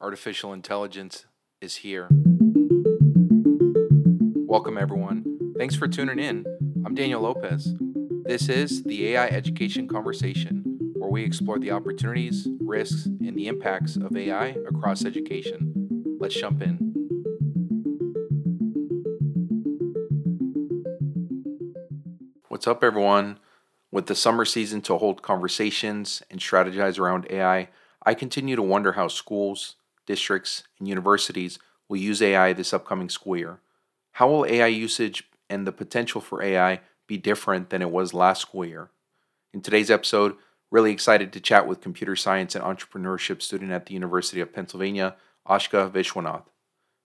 [0.00, 1.26] Artificial intelligence
[1.60, 2.06] is here.
[4.46, 5.24] Welcome, everyone.
[5.58, 6.46] Thanks for tuning in.
[6.86, 7.74] I'm Daniel Lopez.
[8.24, 10.62] This is the AI Education Conversation,
[10.94, 15.74] where we explore the opportunities, risks, and the impacts of AI across education.
[16.20, 16.76] Let's jump in.
[22.46, 23.40] What's up, everyone?
[23.90, 27.68] With the summer season to hold conversations and strategize around AI,
[28.04, 29.74] I continue to wonder how schools,
[30.08, 31.58] districts, and universities
[31.88, 33.60] will use AI this upcoming school year.
[34.12, 38.42] How will AI usage and the potential for AI be different than it was last
[38.42, 38.90] school year?
[39.52, 40.34] In today's episode,
[40.70, 45.14] really excited to chat with computer science and entrepreneurship student at the University of Pennsylvania,
[45.46, 46.46] Ashka Vishwanath.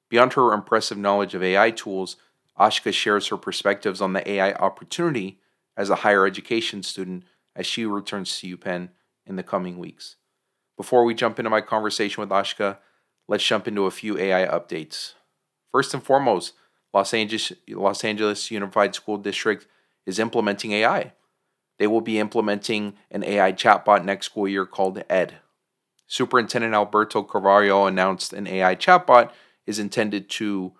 [0.10, 2.16] Beyond her impressive knowledge of AI tools,
[2.58, 5.40] Ashka shares her perspectives on the AI opportunity
[5.76, 7.24] as a higher education student
[7.56, 8.90] as she returns to UPenn
[9.26, 10.16] in the coming weeks.
[10.78, 12.78] Before we jump into my conversation with Ashka,
[13.28, 15.14] let's jump into a few AI updates.
[15.72, 16.54] First and foremost,
[16.94, 19.66] Los Angeles, Los Angeles Unified School District
[20.06, 21.14] is implementing AI.
[21.80, 25.36] They will be implementing an AI chatbot next school year called ED.
[26.08, 29.32] Superintendent Alberto Carvalho announced an AI chatbot
[29.66, 30.74] is intended to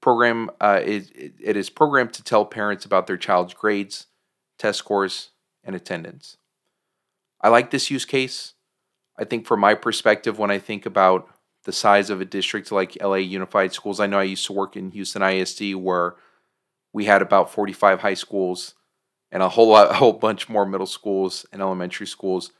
[0.00, 0.50] program.
[0.60, 4.06] Uh, it, it is programmed to tell parents about their child's grades,
[4.58, 5.30] test scores,
[5.62, 6.36] and attendance.
[7.40, 8.54] I like this use case.
[9.18, 11.28] I think from my perspective, when I think about
[11.64, 14.76] the size of a district like LA Unified Schools, I know I used to work
[14.76, 16.16] in Houston ISD where
[16.92, 18.74] we had about 45 high schools
[19.30, 22.52] and a whole lot, a whole bunch more middle schools and elementary schools.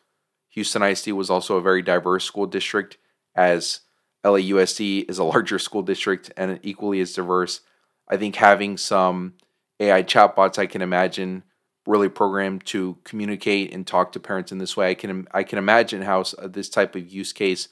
[0.51, 2.99] Houston ISD was also a very diverse school district,
[3.35, 3.81] as
[4.25, 7.61] LAUSD is a larger school district and equally as diverse.
[8.09, 9.35] I think having some
[9.81, 11.45] AI chatbots, I can imagine,
[11.87, 14.91] really programmed to communicate and talk to parents in this way.
[14.91, 17.69] I can I can imagine how uh, this type of use case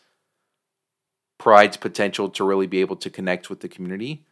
[1.41, 4.23] provides potential to really be able to connect with the community,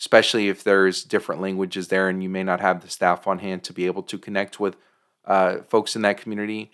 [0.00, 3.62] especially if there's different languages there and you may not have the staff on hand
[3.62, 4.76] to be able to connect with
[5.24, 6.72] uh, folks in that community.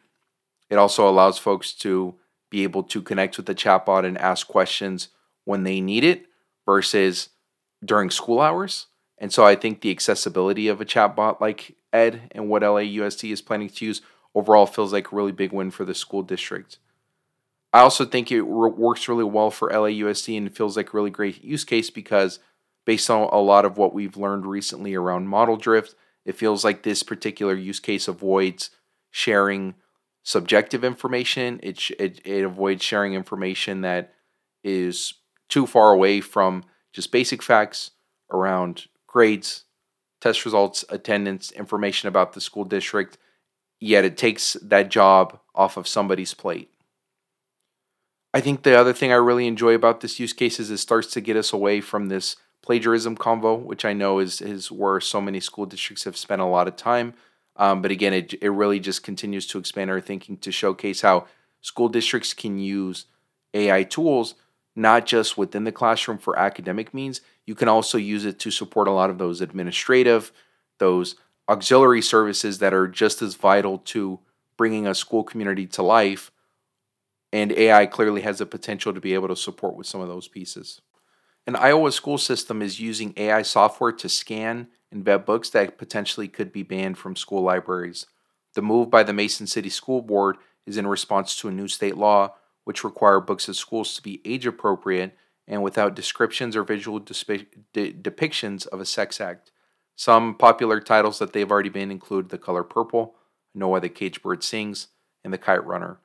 [0.70, 2.14] It also allows folks to
[2.50, 5.08] be able to connect with the chatbot and ask questions
[5.44, 6.24] when they need it
[6.64, 7.28] versus
[7.84, 8.86] during school hours.
[9.18, 13.42] And so I think the accessibility of a chatbot like Ed and what LAUSD is
[13.42, 14.00] planning to use
[14.34, 16.78] overall feels like a really big win for the school district.
[17.74, 21.10] I also think it re- works really well for LAUSD and feels like a really
[21.10, 22.38] great use case because
[22.86, 26.84] based on a lot of what we've learned recently around model drift, it feels like
[26.84, 28.70] this particular use case avoids
[29.10, 29.74] sharing
[30.22, 31.58] subjective information.
[31.64, 34.14] It, it, it avoids sharing information that
[34.62, 35.14] is
[35.48, 37.90] too far away from just basic facts
[38.32, 39.64] around grades,
[40.20, 43.18] test results, attendance, information about the school district,
[43.80, 46.70] yet it takes that job off of somebody's plate.
[48.34, 51.06] I think the other thing I really enjoy about this use case is it starts
[51.12, 55.20] to get us away from this plagiarism convo, which I know is, is where so
[55.20, 57.14] many school districts have spent a lot of time.
[57.56, 61.28] Um, but again, it, it really just continues to expand our thinking to showcase how
[61.60, 63.06] school districts can use
[63.54, 64.34] AI tools
[64.76, 68.88] not just within the classroom for academic means, you can also use it to support
[68.88, 70.32] a lot of those administrative,
[70.78, 71.14] those
[71.48, 74.18] auxiliary services that are just as vital to
[74.56, 76.32] bringing a school community to life.
[77.34, 80.28] And AI clearly has the potential to be able to support with some of those
[80.28, 80.80] pieces.
[81.48, 86.28] An Iowa school system is using AI software to scan and vet books that potentially
[86.28, 88.06] could be banned from school libraries.
[88.54, 91.96] The move by the Mason City School Board is in response to a new state
[91.96, 95.18] law which require books at schools to be age appropriate
[95.48, 99.50] and without descriptions or visual de- depictions of a sex act.
[99.96, 103.16] Some popular titles that they've already been include The Color Purple,
[103.56, 104.86] Know Why the Caged Bird Sings,
[105.24, 105.98] and The Kite Runner.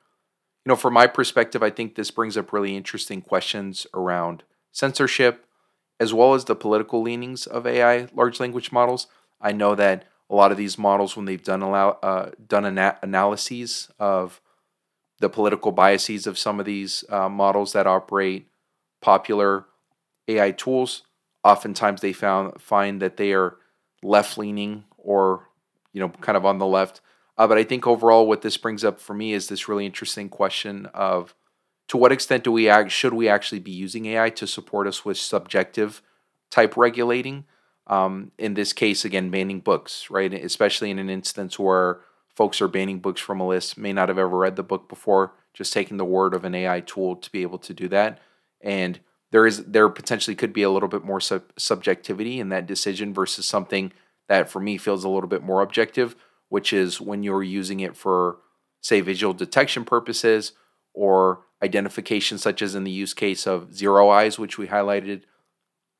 [0.64, 5.46] You know, from my perspective, I think this brings up really interesting questions around censorship
[5.98, 9.06] as well as the political leanings of AI large language models.
[9.40, 12.98] I know that a lot of these models, when they've done allow, uh, done ana-
[13.02, 14.40] analyses of
[15.18, 18.48] the political biases of some of these uh, models that operate
[19.02, 19.66] popular
[20.28, 21.02] AI tools.
[21.44, 23.56] Oftentimes, they found find that they are
[24.02, 25.48] left leaning or
[25.92, 27.00] you know kind of on the left.
[27.40, 30.28] Uh, but I think overall, what this brings up for me is this really interesting
[30.28, 31.34] question of
[31.88, 35.06] to what extent do we act should we actually be using AI to support us
[35.06, 36.02] with subjective
[36.50, 37.46] type regulating?
[37.86, 40.34] Um, in this case, again, banning books, right?
[40.34, 44.18] Especially in an instance where folks are banning books from a list may not have
[44.18, 47.40] ever read the book before just taking the word of an ai tool to be
[47.40, 48.18] able to do that
[48.60, 49.00] and
[49.30, 53.12] there is there potentially could be a little bit more sub- subjectivity in that decision
[53.12, 53.92] versus something
[54.28, 56.14] that for me feels a little bit more objective
[56.50, 58.38] which is when you're using it for
[58.82, 60.52] say visual detection purposes
[60.92, 65.26] or identification, such as in the use case of ZeroEyes, which we highlighted a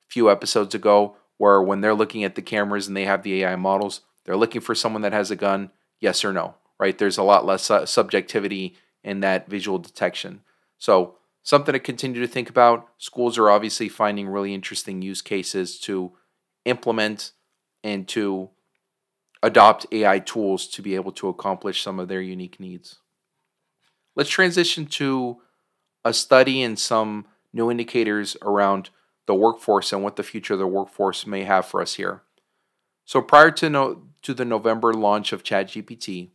[0.08, 3.56] few episodes ago, where when they're looking at the cameras and they have the AI
[3.56, 5.70] models, they're looking for someone that has a gun,
[6.00, 6.98] yes or no, right?
[6.98, 10.42] There's a lot less uh, subjectivity in that visual detection.
[10.78, 12.88] So, something to continue to think about.
[12.98, 16.12] Schools are obviously finding really interesting use cases to
[16.64, 17.32] implement
[17.82, 18.50] and to
[19.42, 22.98] adopt AI tools to be able to accomplish some of their unique needs.
[24.14, 25.40] Let's transition to
[26.04, 28.90] a study and some new indicators around
[29.26, 32.22] the workforce and what the future of the workforce may have for us here.
[33.04, 36.30] So prior to no, to the November launch of ChatGPT,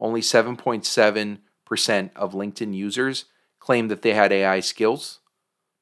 [0.00, 1.38] only 7.7%
[2.16, 3.26] of LinkedIn users
[3.58, 5.20] claimed that they had AI skills,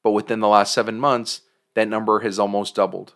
[0.03, 1.41] but within the last 7 months,
[1.75, 3.15] that number has almost doubled.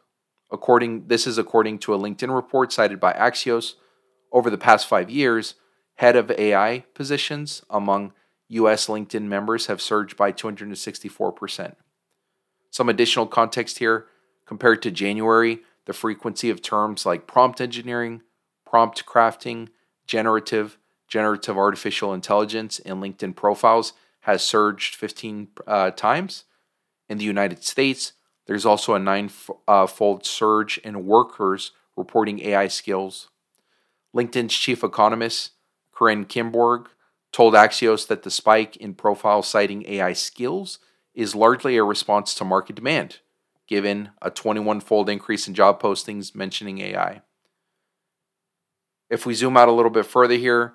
[0.54, 3.74] According this is according to a LinkedIn report cited by Axios,
[4.32, 5.56] over the past 5 years,
[5.96, 8.14] head of AI positions among
[8.50, 11.76] US LinkedIn members have surged by 264%.
[12.70, 14.06] Some additional context here
[14.46, 18.22] compared to January, the frequency of terms like prompt engineering,
[18.66, 19.70] prompt crafting,
[20.06, 20.78] generative,
[21.08, 26.46] generative artificial intelligence in LinkedIn profiles has surged 15 uh, times.
[27.10, 28.14] In the United States,
[28.46, 29.30] there's also a nine
[29.68, 29.88] uh,
[30.22, 33.30] surge in workers reporting AI skills.
[34.16, 35.52] LinkedIn's chief economist,
[35.98, 36.88] Karin Kimbrough,
[37.32, 40.80] told Axios that the spike in profiles citing AI skills
[41.16, 43.20] is largely a response to market demand,
[43.68, 47.22] given a 21 fold increase in job postings mentioning AI.
[49.10, 50.74] If we zoom out a little bit further here,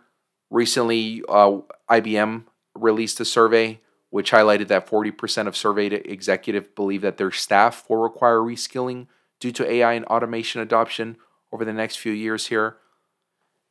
[0.51, 1.59] recently uh,
[1.91, 2.45] IBM
[2.75, 7.99] released a survey which highlighted that 40% of surveyed executives believe that their staff will
[7.99, 9.07] require reskilling
[9.41, 11.17] due to AI and automation adoption
[11.53, 12.77] over the next few years here.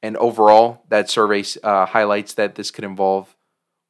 [0.02, 3.36] And overall, that survey uh, highlights that this could involve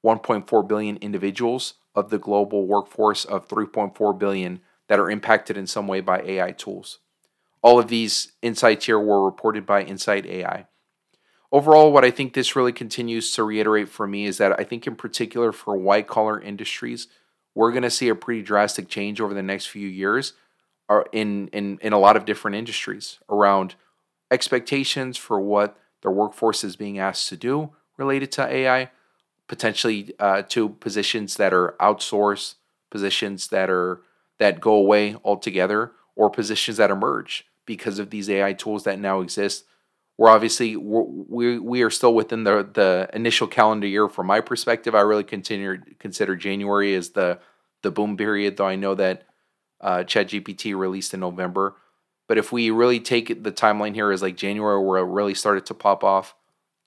[0.05, 5.87] 1.4 billion individuals of the global workforce of 3.4 billion that are impacted in some
[5.87, 6.99] way by AI tools.
[7.61, 10.67] All of these insights here were reported by Insight AI.
[11.51, 14.85] Overall, what I think this really continues to reiterate for me is that I think,
[14.85, 17.07] in particular, for white collar industries,
[17.55, 20.33] we're going to see a pretty drastic change over the next few years
[20.89, 23.75] uh, in, in, in a lot of different industries around
[24.29, 28.91] expectations for what their workforce is being asked to do related to AI,
[29.47, 32.55] potentially uh, to positions that are outsourced,
[32.89, 34.01] positions that are
[34.37, 39.21] that go away altogether, or positions that emerge because of these AI tools that now
[39.21, 39.65] exist.
[40.17, 44.09] We're obviously we're, we we are still within the the initial calendar year.
[44.09, 47.39] From my perspective, I really continue consider January as the
[47.83, 48.57] the boom period.
[48.57, 49.23] Though I know that
[49.79, 51.75] uh, ChatGPT released in November,
[52.27, 55.67] but if we really take the timeline here as like January, where it really started
[55.67, 56.35] to pop off,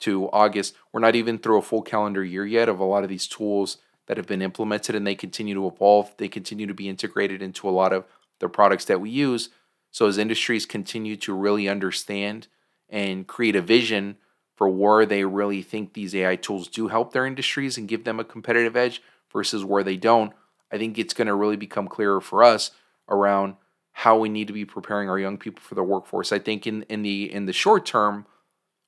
[0.01, 3.09] to August, we're not even through a full calendar year yet of a lot of
[3.09, 6.13] these tools that have been implemented and they continue to evolve.
[6.17, 8.03] They continue to be integrated into a lot of
[8.39, 9.49] the products that we use.
[9.91, 12.47] So as industries continue to really understand
[12.91, 14.17] and create a vision
[14.55, 18.19] for where they really think these AI tools do help their industries and give them
[18.19, 19.01] a competitive edge
[19.33, 20.33] versus where they don't,
[20.71, 22.71] I think it's going to really become clearer for us
[23.09, 23.55] around
[23.93, 26.31] how we need to be preparing our young people for the workforce.
[26.31, 28.25] I think in in the in the short term,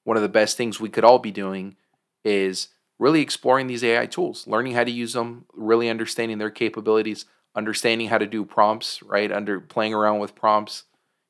[0.04, 1.76] one of the best things we could all be doing
[2.24, 7.26] is really exploring these AI tools, learning how to use them, really understanding their capabilities,
[7.56, 9.32] understanding how to do prompts, right?
[9.32, 10.84] Under playing around with prompts,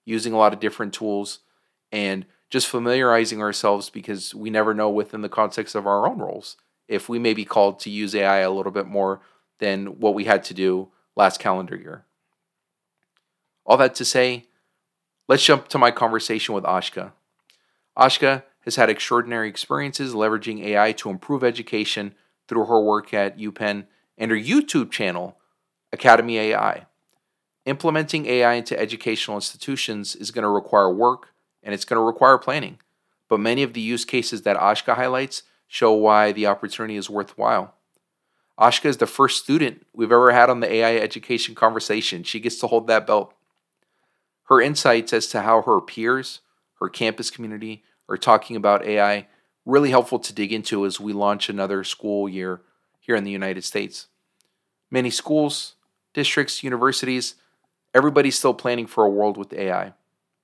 [0.05, 1.39] using a lot of different tools,
[1.91, 6.55] and just familiarizing ourselves because we never know within the context of our own roles
[6.87, 9.21] if we may be called to use AI a little bit more
[9.57, 12.05] than what we had to do last calendar year.
[13.65, 14.45] All that to say,
[15.27, 17.13] let's jump to my conversation with Ashka.
[17.97, 22.13] Ashka has had extraordinary experiences leveraging AI to improve education
[22.47, 25.39] through her work at UPenn and her YouTube channel,
[25.91, 26.85] Academy AI.
[27.65, 31.32] Implementing AI into educational institutions is going to require work
[31.63, 32.79] and it's going to require planning.
[33.29, 37.73] But many of the use cases that Ashka highlights show why the opportunity is worthwhile.
[38.59, 42.23] Ashka is the first student we've ever had on the AI education conversation.
[42.23, 43.33] She gets to hold that belt.
[44.43, 46.41] Her insights as to how her peers,
[46.79, 49.27] her campus community, are talking about AI
[49.65, 52.61] really helpful to dig into as we launch another school year
[52.99, 54.07] here in the United States.
[54.91, 55.75] Many schools,
[56.13, 57.35] districts, universities,
[57.93, 59.93] everybody's still planning for a world with AI.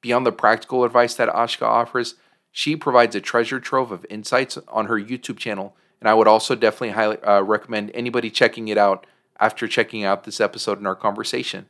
[0.01, 2.15] Beyond the practical advice that Ashka offers,
[2.51, 6.56] she provides a treasure trove of insights on her YouTube channel, and I would also
[6.56, 9.06] definitely highly uh, recommend anybody checking it out
[9.39, 11.68] after checking out this episode in our conversation.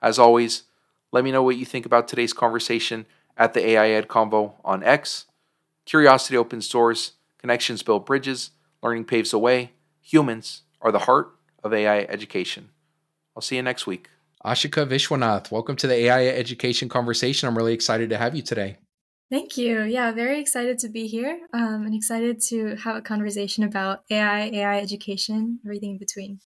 [0.00, 0.64] As always,
[1.12, 4.82] let me know what you think about today's conversation at the AI Ed Convo on
[4.82, 5.26] X
[5.84, 8.50] Curiosity opens doors, connections build bridges,
[8.82, 9.72] learning paves the way.
[10.00, 12.70] Humans are the heart of AI education.
[13.36, 14.08] I'll see you next week.
[14.44, 17.48] Aashika Vishwanath, welcome to the AI education conversation.
[17.48, 18.78] I'm really excited to have you today.
[19.30, 19.82] Thank you.
[19.84, 24.50] Yeah, very excited to be here um, and excited to have a conversation about AI,
[24.52, 26.40] AI education, everything in between.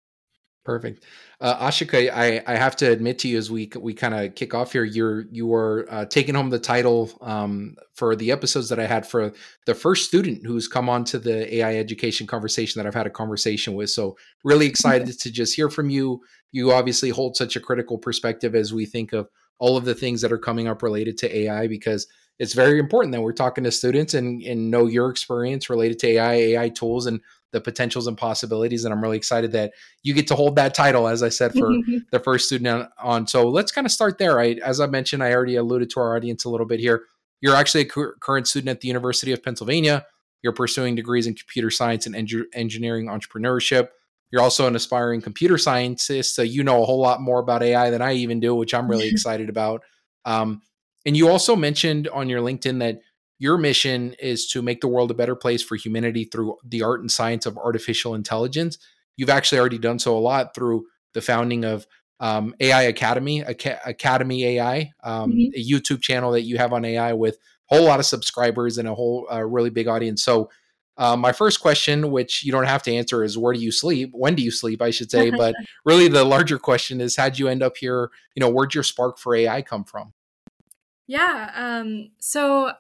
[0.64, 1.04] Perfect,
[1.42, 2.10] uh, Aashika.
[2.14, 4.86] I, I have to admit to you as we we kind of kick off here,
[4.86, 9.06] you're you are uh, taking home the title um, for the episodes that I had
[9.06, 9.34] for
[9.66, 13.10] the first student who's come on to the AI education conversation that I've had a
[13.10, 13.90] conversation with.
[13.90, 14.16] So
[14.46, 16.22] really excited to just hear from you.
[16.54, 19.28] You obviously hold such a critical perspective as we think of
[19.60, 22.08] all of the things that are coming up related to AI because
[22.40, 26.08] it's very important that we're talking to students and, and know your experience related to
[26.08, 27.22] AI, AI tools, and
[27.54, 28.84] the potentials and possibilities.
[28.84, 31.72] And I'm really excited that you get to hold that title, as I said, for
[32.12, 33.28] the first student on.
[33.28, 34.36] So let's kind of start there.
[34.36, 37.04] Right, as I mentioned, I already alluded to our audience a little bit here.
[37.40, 40.06] You're actually a current student at the University of Pennsylvania.
[40.42, 42.16] You're pursuing degrees in computer science and
[42.54, 43.90] engineering entrepreneurship.
[44.32, 47.92] You're also an aspiring computer scientist, so you know a whole lot more about AI
[47.92, 49.84] than I even do, which I'm really excited about.
[50.26, 50.62] Um,
[51.06, 53.02] and you also mentioned on your LinkedIn that
[53.44, 57.02] your mission is to make the world a better place for humanity through the art
[57.02, 58.78] and science of artificial intelligence.
[59.18, 61.86] You've actually already done so a lot through the founding of
[62.22, 65.60] um, AI Academy, Academy AI, um, mm-hmm.
[65.60, 67.38] a YouTube channel that you have on AI with
[67.70, 70.24] a whole lot of subscribers and a whole uh, really big audience.
[70.24, 70.50] So,
[70.96, 74.12] uh, my first question, which you don't have to answer, is where do you sleep?
[74.14, 74.82] When do you sleep?
[74.82, 75.32] I should say.
[75.32, 75.54] but
[75.86, 78.10] really, the larger question is, how'd you end up here?
[78.36, 80.14] You know, where'd your spark for AI come from?
[81.08, 81.52] Yeah.
[81.56, 82.72] Um, so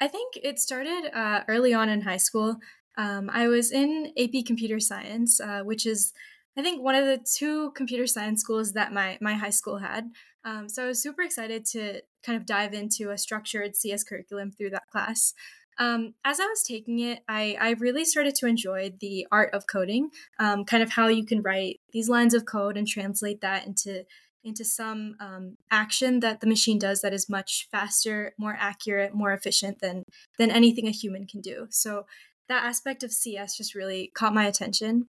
[0.00, 2.56] I think it started uh, early on in high school.
[2.96, 6.12] Um, I was in AP Computer Science, uh, which is,
[6.56, 10.10] I think, one of the two computer science schools that my, my high school had.
[10.44, 14.52] Um, so I was super excited to kind of dive into a structured CS curriculum
[14.52, 15.34] through that class.
[15.78, 19.66] Um, as I was taking it, I, I, really started to enjoy the art of
[19.66, 23.66] coding, um, kind of how you can write these lines of code and translate that
[23.66, 24.04] into
[24.44, 29.32] into some um, action that the machine does that is much faster, more accurate, more
[29.32, 30.04] efficient than
[30.38, 31.66] than anything a human can do.
[31.70, 32.06] So
[32.48, 35.08] that aspect of CS just really caught my attention.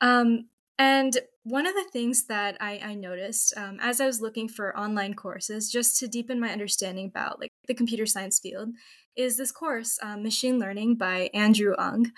[0.00, 4.48] Um, and one of the things that I, I noticed um, as I was looking
[4.48, 8.70] for online courses, just to deepen my understanding about like the computer science field,
[9.16, 12.12] is this course, um, Machine Learning by Andrew Ng.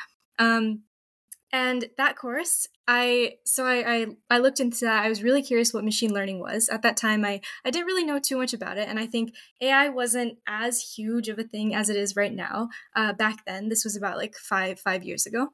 [1.53, 5.05] And that course i so I, I, I looked into that.
[5.05, 6.69] I was really curious what machine learning was.
[6.69, 9.35] At that time i i didn't really know too much about it and i think
[9.61, 13.69] ai wasn't as huge of a thing as it is right now uh, back then.
[13.69, 15.49] This was about like five five years ago.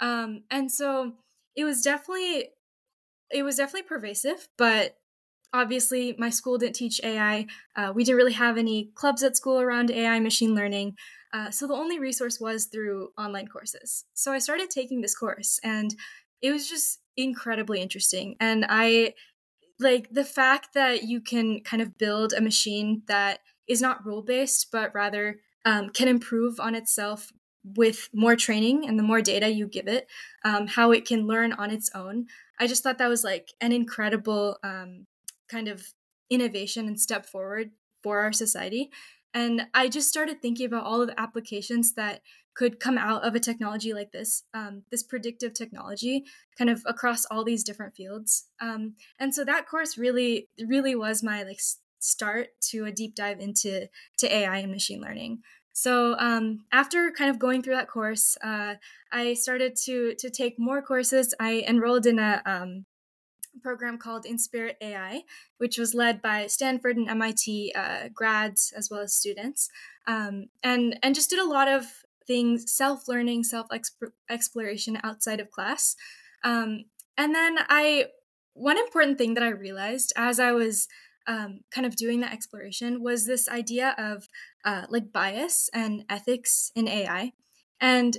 [0.00, 1.14] Um, and so
[1.56, 2.50] it was definitely
[3.30, 4.96] it was definitely pervasive but
[5.52, 9.60] obviously my school didn't teach ai uh, we didn't really have any clubs at school
[9.60, 10.94] around ai machine learning
[11.32, 14.04] uh, so the only resource was through online courses.
[14.14, 15.94] So I started taking this course and
[16.40, 18.36] it was just incredibly interesting.
[18.40, 19.14] And I
[19.80, 24.22] like the fact that you can kind of build a machine that is not rule
[24.22, 27.32] based, but rather um, can improve on itself
[27.76, 30.08] with more training and the more data you give it,
[30.44, 32.26] um, how it can learn on its own.
[32.58, 35.06] I just thought that was like an incredible um,
[35.48, 35.92] kind of
[36.30, 37.70] innovation and step forward
[38.02, 38.90] for our society.
[39.38, 42.22] And I just started thinking about all of the applications that
[42.54, 46.24] could come out of a technology like this, um, this predictive technology,
[46.58, 48.46] kind of across all these different fields.
[48.60, 51.60] Um, and so that course really, really was my like
[52.00, 55.42] start to a deep dive into to AI and machine learning.
[55.72, 58.74] So um, after kind of going through that course, uh,
[59.12, 61.32] I started to to take more courses.
[61.38, 62.86] I enrolled in a um,
[63.62, 65.22] program called Inspirit AI,
[65.58, 69.68] which was led by Stanford and MIT uh, grads as well as students,
[70.06, 71.84] um, and and just did a lot of
[72.26, 73.66] things, self learning, self
[74.30, 75.96] exploration outside of class.
[76.44, 76.84] Um,
[77.16, 78.06] and then I,
[78.54, 80.86] one important thing that I realized as I was
[81.26, 84.28] um, kind of doing that exploration was this idea of
[84.64, 87.32] uh, like bias and ethics in AI,
[87.80, 88.18] and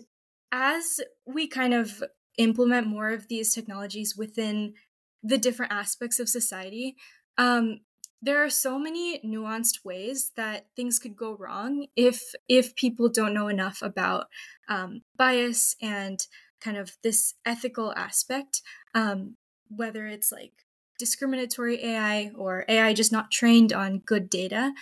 [0.51, 2.03] as we kind of
[2.37, 4.73] implement more of these technologies within
[5.23, 6.95] the different aspects of society,
[7.37, 7.79] um,
[8.21, 13.33] there are so many nuanced ways that things could go wrong if if people don't
[13.33, 14.27] know enough about
[14.67, 16.27] um, bias and
[16.59, 18.61] kind of this ethical aspect,
[18.93, 19.37] um,
[19.69, 20.51] whether it's like
[20.97, 24.73] discriminatory AI or AI just not trained on good data.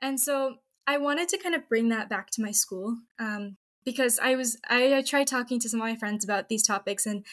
[0.00, 4.20] And so I wanted to kind of bring that back to my school um, because
[4.22, 7.24] I was I, I tried talking to some of my friends about these topics and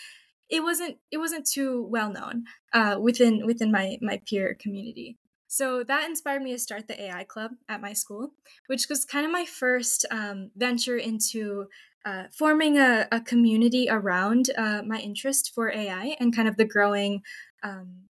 [0.51, 2.43] it wasn't it wasn't too well known
[2.73, 5.17] uh, within within my my peer community.
[5.47, 8.33] So that inspired me to start the AI club at my school,
[8.67, 11.65] which was kind of my first um, venture into
[12.05, 16.65] uh, forming a, a, community around uh, my interest for AI and kind of the
[16.65, 17.21] growing
[17.63, 18.05] um,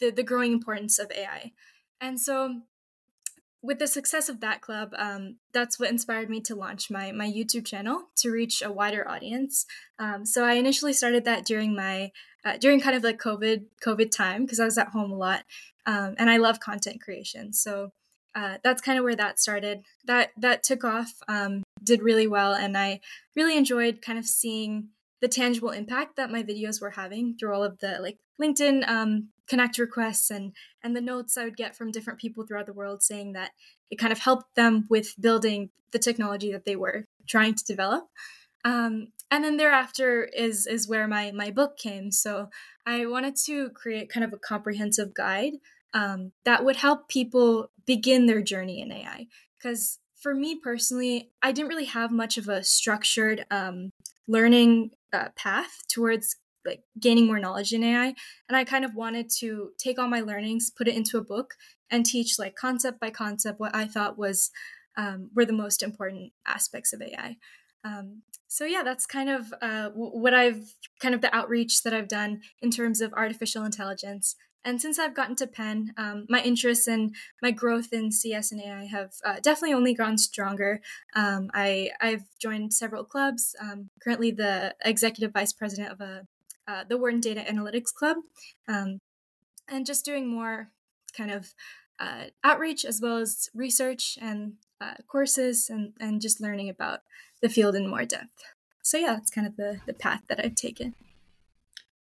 [0.00, 1.52] the, the growing importance of AI.
[2.00, 2.60] And so
[3.66, 7.26] with the success of that club, um, that's what inspired me to launch my my
[7.26, 9.66] YouTube channel to reach a wider audience.
[9.98, 12.12] Um, so I initially started that during my
[12.44, 15.44] uh, during kind of like COVID COVID time because I was at home a lot,
[15.84, 17.52] um, and I love content creation.
[17.52, 17.90] So
[18.36, 19.82] uh, that's kind of where that started.
[20.04, 23.00] That that took off, um, did really well, and I
[23.34, 27.64] really enjoyed kind of seeing the tangible impact that my videos were having through all
[27.64, 31.90] of the like LinkedIn um, connect requests and and the notes I would get from
[31.90, 33.52] different people throughout the world saying that
[33.90, 38.08] it kind of helped them with building the technology that they were trying to develop.
[38.64, 42.10] Um, and then thereafter is is where my my book came.
[42.10, 42.50] So
[42.84, 45.54] I wanted to create kind of a comprehensive guide
[45.94, 49.26] um, that would help people begin their journey in AI.
[49.56, 53.90] Because for me personally, I didn't really have much of a structured um,
[54.26, 58.14] learning uh, path towards like gaining more knowledge in AI.
[58.48, 61.54] And I kind of wanted to take all my learnings, put it into a book,
[61.90, 64.50] and teach like concept by concept what I thought was
[64.96, 67.36] um, were the most important aspects of AI.
[67.84, 72.08] Um, so yeah, that's kind of uh, what I've kind of the outreach that I've
[72.08, 74.34] done in terms of artificial intelligence.
[74.64, 78.60] And since I've gotten to Penn, um, my interests and my growth in CS and
[78.60, 80.80] AI have uh, definitely only grown stronger.
[81.14, 83.54] Um, I, I've joined several clubs.
[83.60, 86.26] Um, currently, the executive vice president of a
[86.68, 88.18] uh, the Wharton Data Analytics Club,
[88.68, 88.98] um,
[89.68, 90.70] and just doing more
[91.16, 91.54] kind of
[91.98, 97.00] uh, outreach as well as research and uh, courses and, and just learning about
[97.42, 98.42] the field in more depth.
[98.82, 100.94] So yeah, that's kind of the, the path that I've taken.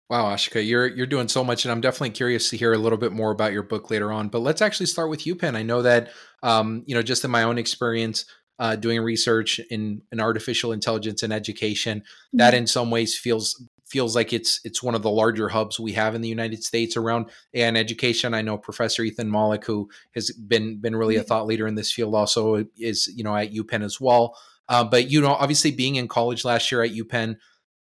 [0.09, 2.97] Wow, Aashika, you're you're doing so much, and I'm definitely curious to hear a little
[2.97, 4.27] bit more about your book later on.
[4.27, 5.55] But let's actually start with UPenn.
[5.55, 6.11] I know that
[6.43, 8.25] um, you know just in my own experience,
[8.59, 12.37] uh, doing research in, in artificial intelligence and education, mm-hmm.
[12.37, 13.63] that in some ways feels
[13.93, 16.97] feels like it's it's one of the larger hubs we have in the United States
[16.97, 18.33] around AI and education.
[18.33, 21.27] I know Professor Ethan Mollick, who has been been really a mm-hmm.
[21.27, 24.35] thought leader in this field, also is you know at UPenn as well.
[24.67, 27.35] Uh, but you know, obviously being in college last year at UPenn,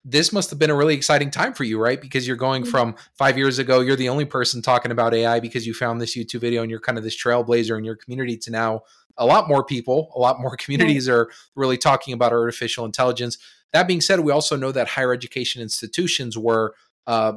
[0.05, 1.99] this must have been a really exciting time for you, right?
[1.99, 2.71] Because you're going mm-hmm.
[2.71, 6.15] from five years ago, you're the only person talking about AI because you found this
[6.15, 8.81] YouTube video and you're kind of this trailblazer in your community to now
[9.17, 13.39] a lot more people, a lot more communities are really talking about artificial intelligence.
[13.73, 16.73] That being said, we also know that higher education institutions were,
[17.05, 17.33] uh,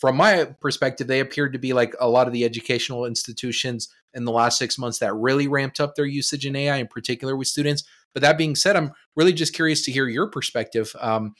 [0.00, 4.24] from my perspective, they appeared to be like a lot of the educational institutions in
[4.24, 7.48] the last six months that really ramped up their usage in AI, in particular with
[7.48, 7.84] students.
[8.12, 11.34] But that being said, I'm really just curious to hear your perspective um,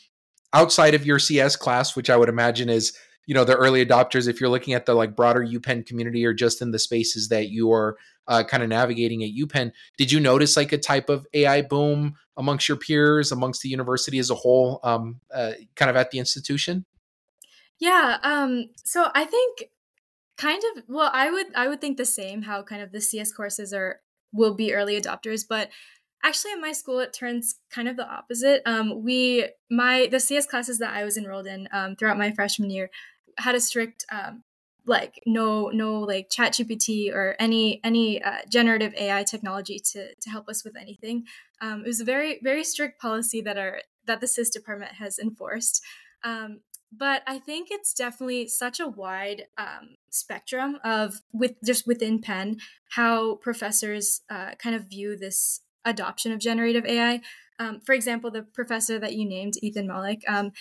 [0.52, 2.92] outside of your CS class, which I would imagine is
[3.26, 4.28] you know the early adopters.
[4.28, 7.48] If you're looking at the like broader UPenn community or just in the spaces that
[7.48, 9.72] you are uh, kind of navigating at UPenn.
[9.98, 14.18] Did you notice like a type of AI boom amongst your peers, amongst the university
[14.18, 16.84] as a whole, um, uh, kind of at the institution?
[17.78, 18.18] Yeah.
[18.22, 19.64] Um, so I think
[20.36, 22.42] kind of well, I would I would think the same.
[22.42, 24.00] How kind of the CS courses are
[24.32, 25.70] will be early adopters, but
[26.24, 28.62] actually at my school it turns kind of the opposite.
[28.64, 32.70] Um, we my the CS classes that I was enrolled in um, throughout my freshman
[32.70, 32.90] year
[33.38, 34.42] had a strict um,
[34.86, 40.48] like no no like ChatGPT or any any uh, generative ai technology to to help
[40.48, 41.24] us with anything.
[41.60, 45.18] Um, it was a very very strict policy that our that the CS department has
[45.18, 45.82] enforced.
[46.22, 46.60] Um,
[46.96, 52.58] but i think it's definitely such a wide um, spectrum of with just within penn
[52.90, 57.20] how professors uh, kind of view this adoption of generative ai
[57.58, 60.52] um, for example the professor that you named ethan mollick um,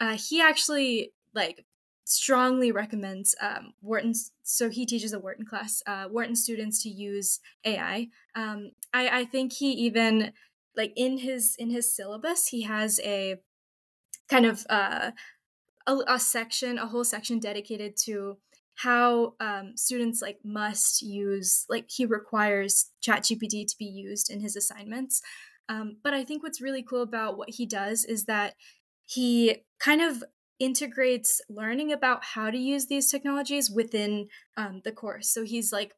[0.00, 1.64] uh, he actually like
[2.04, 4.32] strongly recommends um, Wharton's.
[4.42, 5.82] So he teaches a Wharton class.
[5.86, 8.08] Uh, Wharton students to use AI.
[8.34, 10.32] Um, I, I think he even
[10.76, 13.36] like in his in his syllabus he has a
[14.28, 15.12] kind of uh,
[15.86, 18.38] a, a section, a whole section dedicated to
[18.76, 24.56] how um, students like must use like he requires ChatGPT to be used in his
[24.56, 25.22] assignments.
[25.68, 28.54] Um, but I think what's really cool about what he does is that
[29.06, 30.24] he kind of
[30.58, 35.28] integrates learning about how to use these technologies within um, the course.
[35.28, 35.94] So he's like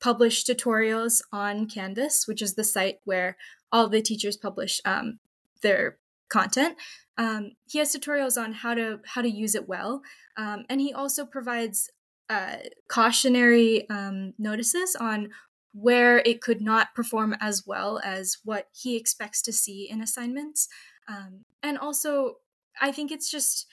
[0.00, 3.36] published tutorials on Canvas, which is the site where
[3.70, 5.18] all the teachers publish um,
[5.62, 5.98] their
[6.30, 6.76] content.
[7.18, 10.02] Um, he has tutorials on how to how to use it well,
[10.36, 11.90] um, and he also provides
[12.30, 12.56] uh,
[12.88, 15.28] cautionary um, notices on
[15.72, 20.68] where it could not perform as well as what he expects to see in assignments.
[21.08, 22.36] Um, and also,
[22.80, 23.66] I think it's just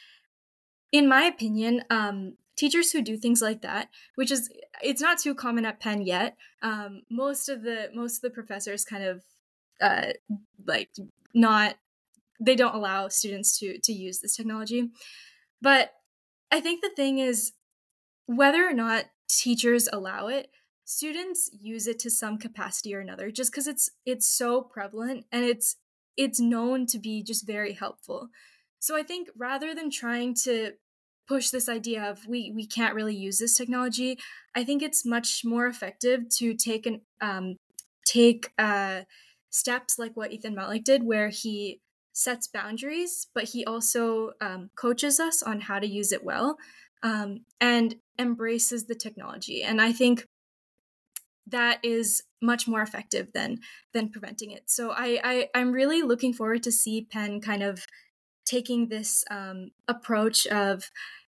[0.92, 4.50] in my opinion, um, teachers who do things like that, which is
[4.82, 6.36] it's not too common at Penn yet.
[6.62, 9.22] Um, most of the most of the professors kind of
[9.82, 10.14] uh,
[10.66, 10.90] like
[11.34, 11.76] not
[12.40, 14.90] they don't allow students to to use this technology.
[15.62, 15.94] But
[16.52, 17.54] I think the thing is
[18.26, 20.50] whether or not teachers allow it,
[20.86, 25.44] students use it to some capacity or another just because it's it's so prevalent and
[25.44, 25.76] it's
[26.16, 28.30] it's known to be just very helpful.
[28.80, 30.74] So I think rather than trying to
[31.28, 34.18] push this idea of we we can't really use this technology,
[34.56, 37.58] I think it's much more effective to take an um,
[38.06, 39.02] take uh,
[39.50, 41.82] steps like what Ethan Mollick did, where he
[42.14, 46.58] sets boundaries, but he also um, coaches us on how to use it well
[47.04, 49.62] um, and embraces the technology.
[49.62, 50.26] And I think
[51.46, 53.60] that is much more effective than
[53.94, 54.64] than preventing it.
[54.68, 57.86] So I, I I'm really looking forward to see Penn kind of
[58.48, 60.90] taking this um, approach of,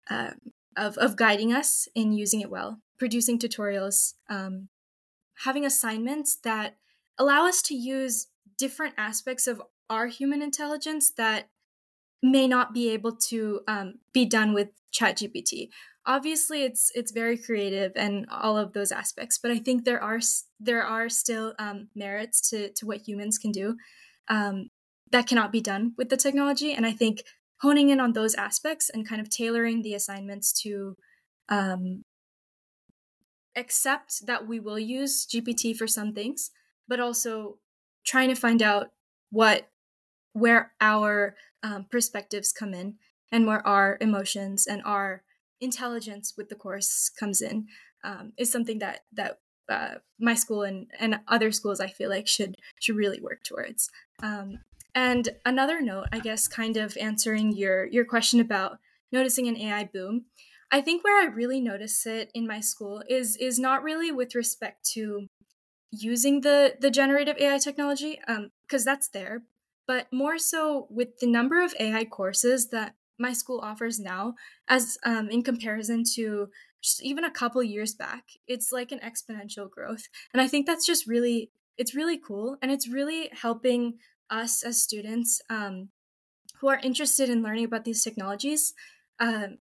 [0.10, 0.32] uh,
[0.76, 4.68] of of guiding us in using it well, producing tutorials, um,
[5.44, 6.78] having assignments that
[7.18, 11.50] allow us to use different aspects of our human intelligence that
[12.22, 15.70] may not be able to um, be done with ChatGPT.
[16.06, 20.20] Obviously, it's it's very creative and all of those aspects, but I think there are
[20.60, 23.78] there are still um, merits to to what humans can do
[24.30, 24.70] um,
[25.12, 26.74] that cannot be done with the technology.
[26.74, 27.24] And I think
[27.62, 30.96] honing in on those aspects and kind of tailoring the assignments to
[31.50, 32.04] um,
[33.56, 36.52] accept that we will use GPT for some things,
[36.88, 37.58] but also
[38.06, 38.92] trying to find out
[39.32, 39.70] what
[40.34, 42.96] where our um, perspectives come in
[43.32, 45.24] and where our emotions and our
[45.60, 47.66] intelligence with the course comes in
[48.04, 49.40] um, is something that that
[49.70, 53.90] uh, my school and, and other schools I feel like should should really work towards.
[54.22, 54.60] Um,
[54.98, 58.80] and another note, I guess, kind of answering your your question about
[59.12, 60.26] noticing an AI boom.
[60.72, 64.34] I think where I really notice it in my school is is not really with
[64.34, 65.28] respect to
[65.92, 68.20] using the the generative AI technology,
[68.66, 69.44] because um, that's there,
[69.86, 74.34] but more so with the number of AI courses that my school offers now,
[74.68, 76.48] as um, in comparison to
[76.82, 78.24] just even a couple years back.
[78.48, 82.72] It's like an exponential growth, and I think that's just really it's really cool, and
[82.72, 85.90] it's really helping us as students um,
[86.60, 88.74] who are interested in learning about these technologies
[89.20, 89.58] um,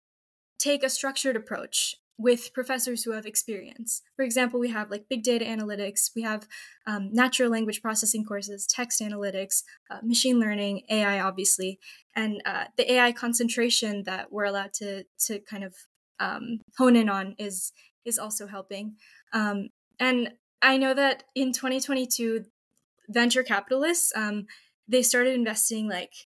[0.59, 4.01] take a structured approach with professors who have experience.
[4.15, 6.47] For example, we have like big data analytics, we have
[6.87, 11.79] um, natural language processing courses, text analytics, uh, machine learning, AI, obviously,
[12.15, 15.75] and uh, the AI concentration that we're allowed to to kind of
[16.19, 17.71] um, hone in on is
[18.03, 18.95] is also helping.
[19.31, 22.45] Um, and I know that in 2022,
[23.09, 24.45] venture capitalists um,
[24.87, 26.27] they started investing like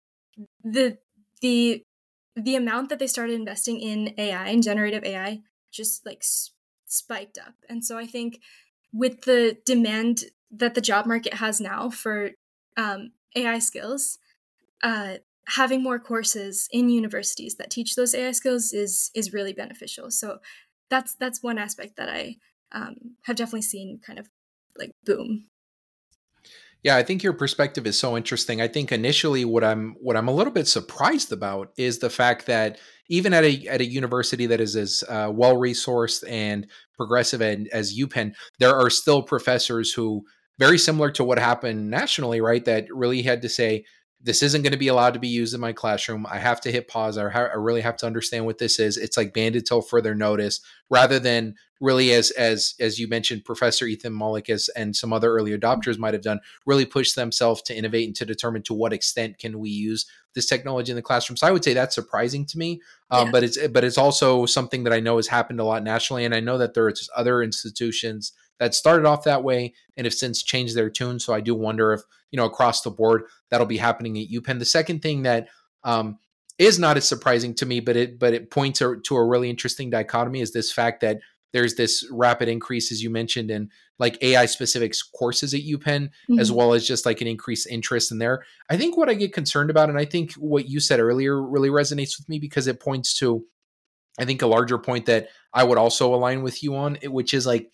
[0.62, 0.98] the
[1.40, 1.84] the
[2.36, 6.22] the amount that they started investing in AI and generative AI just like
[6.86, 7.54] spiked up.
[7.68, 8.40] And so I think
[8.92, 12.30] with the demand that the job market has now for
[12.76, 14.18] um, AI skills,
[14.82, 15.16] uh,
[15.48, 20.10] having more courses in universities that teach those AI skills is is really beneficial.
[20.10, 20.38] So
[20.88, 22.36] that's that's one aspect that I
[22.72, 24.28] um, have definitely seen kind of
[24.78, 25.46] like boom
[26.82, 28.60] yeah, I think your perspective is so interesting.
[28.60, 32.46] I think initially what I'm what I'm a little bit surprised about is the fact
[32.46, 36.66] that even at a at a university that is as uh, well resourced and
[36.96, 40.22] progressive and, as UPenn, there are still professors who
[40.58, 42.64] very similar to what happened nationally, right?
[42.64, 43.84] That really had to say,
[44.22, 46.26] this isn't going to be allowed to be used in my classroom.
[46.30, 47.16] I have to hit pause.
[47.16, 48.98] I, ha- I really have to understand what this is.
[48.98, 53.86] It's like banded till further notice, rather than really as as as you mentioned, Professor
[53.86, 58.06] Ethan Mollick and some other early adopters might have done, really push themselves to innovate
[58.06, 61.36] and to determine to what extent can we use this technology in the classroom.
[61.36, 63.32] So I would say that's surprising to me, um, yeah.
[63.32, 66.34] but it's but it's also something that I know has happened a lot nationally, and
[66.34, 70.42] I know that there are other institutions that started off that way and have since
[70.42, 71.18] changed their tune.
[71.18, 74.58] So I do wonder if, you know, across the board that'll be happening at UPenn.
[74.58, 75.48] The second thing that
[75.82, 76.18] um,
[76.58, 79.88] is not as surprising to me, but it but it points to a really interesting
[79.88, 81.20] dichotomy is this fact that
[81.52, 86.38] there's this rapid increase, as you mentioned, in like AI specific courses at UPenn, mm-hmm.
[86.38, 88.44] as well as just like an increased interest in there.
[88.68, 91.68] I think what I get concerned about, and I think what you said earlier really
[91.68, 93.44] resonates with me because it points to,
[94.18, 97.46] I think, a larger point that I would also align with you on, which is
[97.46, 97.72] like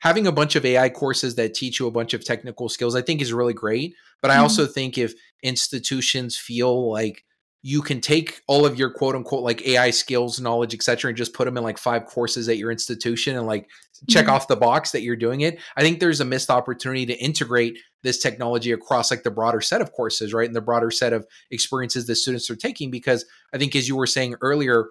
[0.00, 3.02] having a bunch of AI courses that teach you a bunch of technical skills, I
[3.02, 3.94] think is really great.
[4.20, 4.42] But I mm-hmm.
[4.42, 7.24] also think if institutions feel like
[7.66, 11.32] you can take all of your quote unquote like AI skills, knowledge, etc., and just
[11.32, 13.70] put them in like five courses at your institution and like
[14.06, 14.34] check mm-hmm.
[14.34, 15.58] off the box that you're doing it.
[15.74, 19.80] I think there's a missed opportunity to integrate this technology across like the broader set
[19.80, 20.46] of courses, right?
[20.46, 22.90] And the broader set of experiences that students are taking.
[22.90, 23.24] Because
[23.54, 24.88] I think, as you were saying earlier,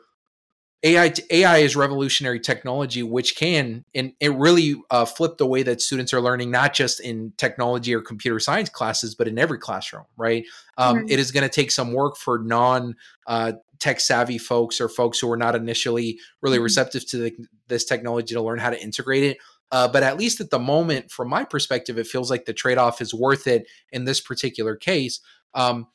[0.84, 5.82] AI AI is revolutionary technology, which can and it really uh, flip the way that
[5.82, 10.06] students are learning, not just in technology or computer science classes, but in every classroom.
[10.18, 10.46] Right?
[10.78, 11.10] Um, right.
[11.10, 12.96] It is going to take some work for non
[13.28, 16.64] uh, tech savvy folks or folks who are not initially really mm-hmm.
[16.64, 17.36] receptive to the,
[17.68, 19.38] this technology to learn how to integrate it.
[19.72, 22.78] Uh, but at least at the moment, from my perspective, it feels like the trade
[22.78, 25.20] off is worth it in this particular case.
[25.54, 25.88] Um,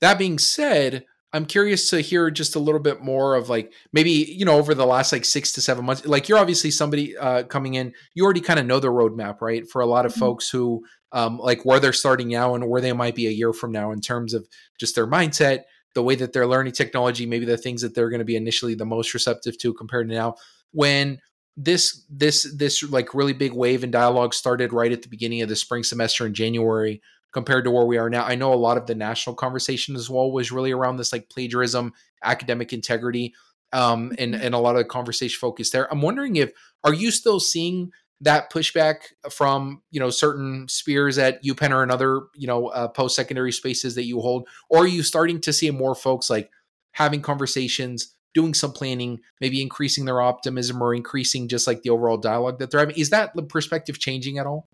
[0.00, 4.10] that being said, I'm curious to hear just a little bit more of like maybe
[4.10, 6.06] you know over the last like six to seven months.
[6.06, 9.68] Like you're obviously somebody uh, coming in, you already kind of know the roadmap, right?
[9.68, 10.20] For a lot of mm-hmm.
[10.20, 13.52] folks who um, like where they're starting now and where they might be a year
[13.52, 14.46] from now in terms of
[14.78, 18.20] just their mindset, the way that they're learning technology, maybe the things that they're going
[18.20, 20.36] to be initially the most receptive to compared to now.
[20.70, 21.18] When
[21.56, 25.48] this this this like really big wave in dialogue started right at the beginning of
[25.48, 27.02] the spring semester in January
[27.34, 28.24] compared to where we are now.
[28.24, 31.28] I know a lot of the national conversation as well was really around this like
[31.28, 31.92] plagiarism,
[32.22, 33.34] academic integrity,
[33.72, 34.42] um, and mm-hmm.
[34.42, 35.92] and a lot of the conversation focused there.
[35.92, 36.52] I'm wondering if
[36.84, 42.22] are you still seeing that pushback from you know certain spheres at UPenn or another
[42.34, 45.70] you know uh, post secondary spaces that you hold, or are you starting to see
[45.70, 46.50] more folks like
[46.92, 48.14] having conversations?
[48.34, 52.68] doing some planning, maybe increasing their optimism or increasing just like the overall dialogue that
[52.68, 52.96] they're having.
[52.96, 54.68] Is that the perspective changing at all?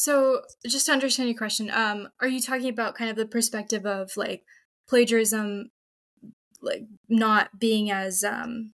[0.00, 3.84] So, just to understand your question, um, are you talking about kind of the perspective
[3.84, 4.44] of like
[4.88, 5.72] plagiarism,
[6.62, 8.74] like not being as um,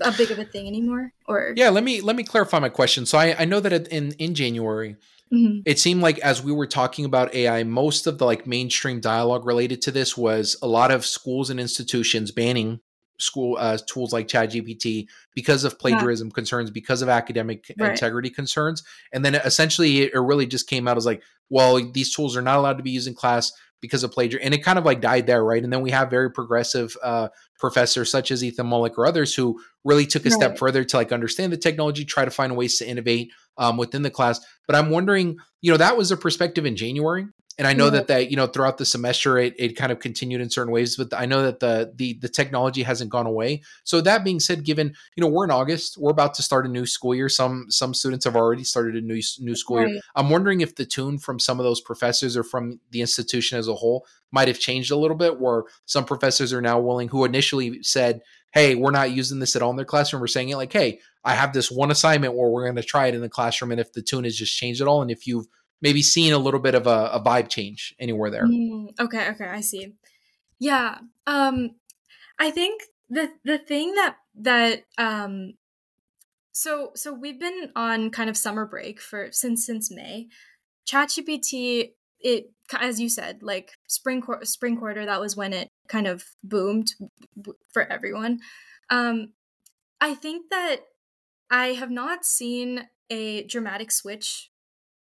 [0.00, 1.12] a big of a thing anymore?
[1.28, 3.06] Or yeah, let me let me clarify my question.
[3.06, 4.96] So, I, I know that in in January,
[5.32, 5.60] mm-hmm.
[5.66, 9.46] it seemed like as we were talking about AI, most of the like mainstream dialogue
[9.46, 12.80] related to this was a lot of schools and institutions banning
[13.20, 16.34] school uh, tools like ChatGPT because of plagiarism yeah.
[16.34, 17.92] concerns, because of academic right.
[17.92, 22.36] integrity concerns, and then essentially it really just came out as like, well, these tools
[22.36, 24.84] are not allowed to be used in class because of plagiarism, and it kind of
[24.84, 25.62] like died there, right?
[25.62, 27.28] And then we have very progressive uh,
[27.58, 30.34] professors such as Ethan Mollick or others who really took a right.
[30.34, 34.02] step further to like understand the technology, try to find ways to innovate um, within
[34.02, 34.40] the class.
[34.66, 37.26] But I'm wondering, you know, that was a perspective in January
[37.60, 37.90] and I know yeah.
[37.90, 40.96] that that you know throughout the semester it, it kind of continued in certain ways,
[40.96, 43.60] but I know that the the the technology hasn't gone away.
[43.84, 46.70] So that being said, given you know we're in August, we're about to start a
[46.70, 47.28] new school year.
[47.28, 49.88] Some some students have already started a new new school right.
[49.90, 50.00] year.
[50.16, 53.68] I'm wondering if the tune from some of those professors or from the institution as
[53.68, 55.38] a whole might have changed a little bit.
[55.38, 59.60] Where some professors are now willing, who initially said, "Hey, we're not using this at
[59.60, 62.48] all in their classroom," we're saying it like, "Hey, I have this one assignment where
[62.48, 64.80] we're going to try it in the classroom, and if the tune has just changed
[64.80, 65.46] at all, and if you've
[65.82, 68.46] maybe seeing a little bit of a, a vibe change anywhere there.
[68.46, 69.94] Mm, okay, okay, I see.
[70.58, 70.98] Yeah.
[71.26, 71.70] Um
[72.38, 75.54] I think the the thing that that um
[76.52, 80.28] so so we've been on kind of summer break for since since May.
[80.86, 86.24] ChatGPT it as you said like spring spring quarter that was when it kind of
[86.44, 86.94] boomed
[87.72, 88.40] for everyone.
[88.90, 89.32] Um
[90.00, 90.80] I think that
[91.50, 94.49] I have not seen a dramatic switch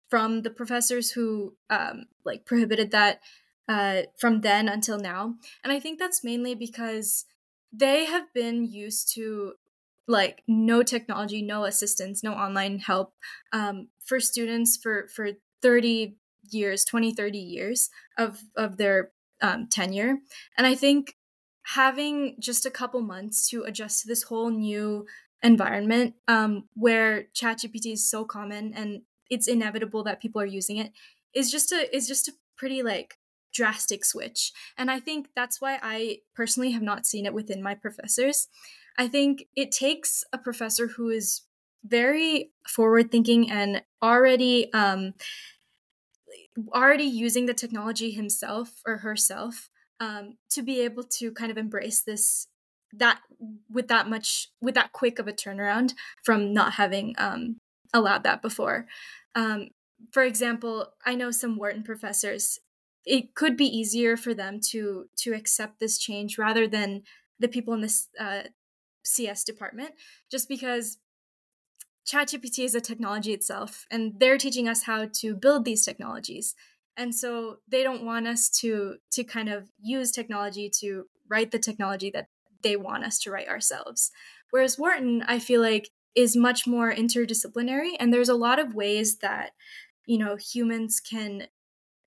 [0.08, 3.20] from the professors who um, like prohibited that
[3.68, 5.34] uh, from then until now.
[5.62, 7.26] And i think that's mainly because
[7.72, 9.54] they have been used to
[10.06, 13.12] like no technology no assistance no online help
[13.52, 16.16] um, for students for for 30
[16.50, 19.10] years 20 30 years of of their
[19.42, 20.16] um, tenure.
[20.56, 21.16] And i think
[21.74, 25.06] having just a couple months to adjust to this whole new
[25.42, 30.92] environment um, where ChatGPT is so common and it's inevitable that people are using it
[31.34, 33.18] is just a is just a pretty like
[33.52, 34.52] drastic switch.
[34.76, 38.48] And i think that's why i personally have not seen it within my professors.
[38.98, 41.42] I think it takes a professor who is
[41.84, 45.14] very forward thinking and already um
[46.74, 52.02] already using the technology himself or herself um, to be able to kind of embrace
[52.02, 52.46] this
[52.92, 53.20] that
[53.70, 57.60] with that much with that quick of a turnaround from not having um,
[57.94, 58.86] allowed that before
[59.34, 59.68] um,
[60.12, 62.58] for example, I know some Wharton professors.
[63.04, 67.02] It could be easier for them to to accept this change rather than
[67.38, 68.42] the people in this uh,
[69.04, 69.92] CS department,
[70.30, 70.98] just because
[72.06, 76.54] ChatGPT is a technology itself, and they're teaching us how to build these technologies.
[76.96, 81.58] And so they don't want us to to kind of use technology to write the
[81.58, 82.28] technology that
[82.62, 84.10] they want us to write ourselves.
[84.50, 89.18] Whereas Wharton, I feel like is much more interdisciplinary and there's a lot of ways
[89.18, 89.52] that
[90.04, 91.46] you know humans can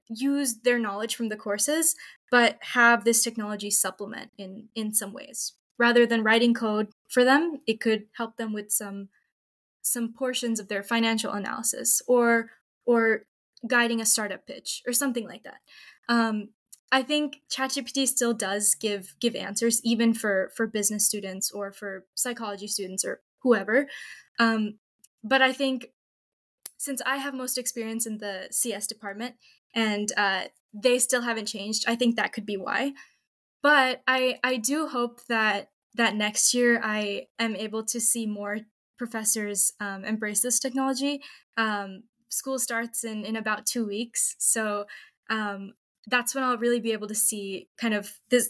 [0.10, 1.96] use their knowledge from the courses
[2.30, 5.54] but have this technology supplement in in some ways.
[5.78, 9.08] Rather than writing code for them it could help them with some
[9.82, 12.52] some portions of their financial analysis or
[12.86, 13.24] or
[13.66, 15.62] guiding a startup pitch or something like that.
[16.10, 16.50] Um,
[16.92, 22.06] I think ChatGPT still does give give answers, even for for business students or for
[22.14, 23.88] psychology students or whoever.
[24.40, 24.80] Um,
[25.24, 25.88] but I think
[26.78, 29.36] since I have most experience in the CS department
[29.76, 32.94] and uh, they still haven't changed, I think that could be why.
[33.62, 38.60] But I I do hope that that next year I am able to see more
[38.98, 41.22] professors um, embrace this technology.
[41.58, 44.86] Um, school starts in in about two weeks, so
[45.30, 45.74] um,
[46.08, 48.50] that's when I'll really be able to see kind of this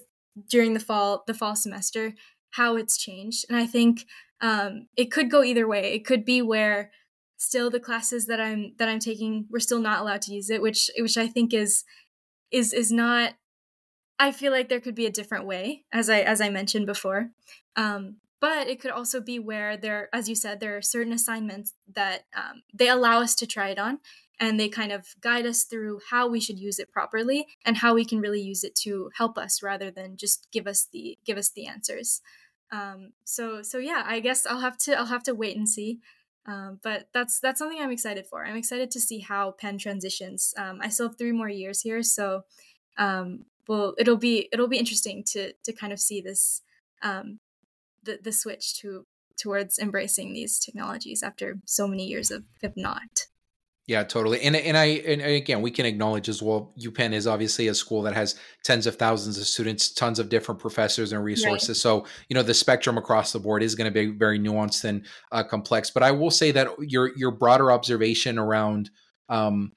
[0.50, 2.14] during the fall the fall semester
[2.52, 3.46] how it's changed.
[3.50, 4.06] And I think
[4.42, 5.94] um, it could go either way.
[5.94, 6.92] It could be where
[7.38, 10.62] still the classes that I'm that I'm taking we're still not allowed to use it,
[10.62, 11.84] which which I think is
[12.52, 13.34] is is not.
[14.20, 17.32] I feel like there could be a different way, as I as I mentioned before.
[17.76, 21.74] Um, but it could also be where there, as you said, there are certain assignments
[21.94, 24.00] that um, they allow us to try it on,
[24.40, 27.94] and they kind of guide us through how we should use it properly and how
[27.94, 31.38] we can really use it to help us rather than just give us the give
[31.38, 32.22] us the answers
[32.72, 36.00] um, so so yeah i guess i'll have to i'll have to wait and see.
[36.48, 38.44] Um, but that's that's something i'm excited for.
[38.46, 40.54] I'm excited to see how penn transitions.
[40.58, 42.46] Um, i still have three more years here so
[42.98, 46.62] um, well it'll be it'll be interesting to to kind of see this
[47.04, 47.40] um,
[48.04, 49.06] the, the switch to
[49.38, 53.28] towards embracing these technologies after so many years of, of not
[53.88, 54.42] yeah, totally.
[54.42, 56.74] And and I and again, we can acknowledge as well.
[56.80, 60.62] UPenn is obviously a school that has tens of thousands of students, tons of different
[60.62, 61.70] professors and resources.
[61.70, 61.78] Right.
[61.78, 65.06] So you know the spectrum across the board is going to be very nuanced and
[65.32, 65.90] uh, complex.
[65.90, 68.92] But I will say that your your broader observation around
[69.30, 69.72] um,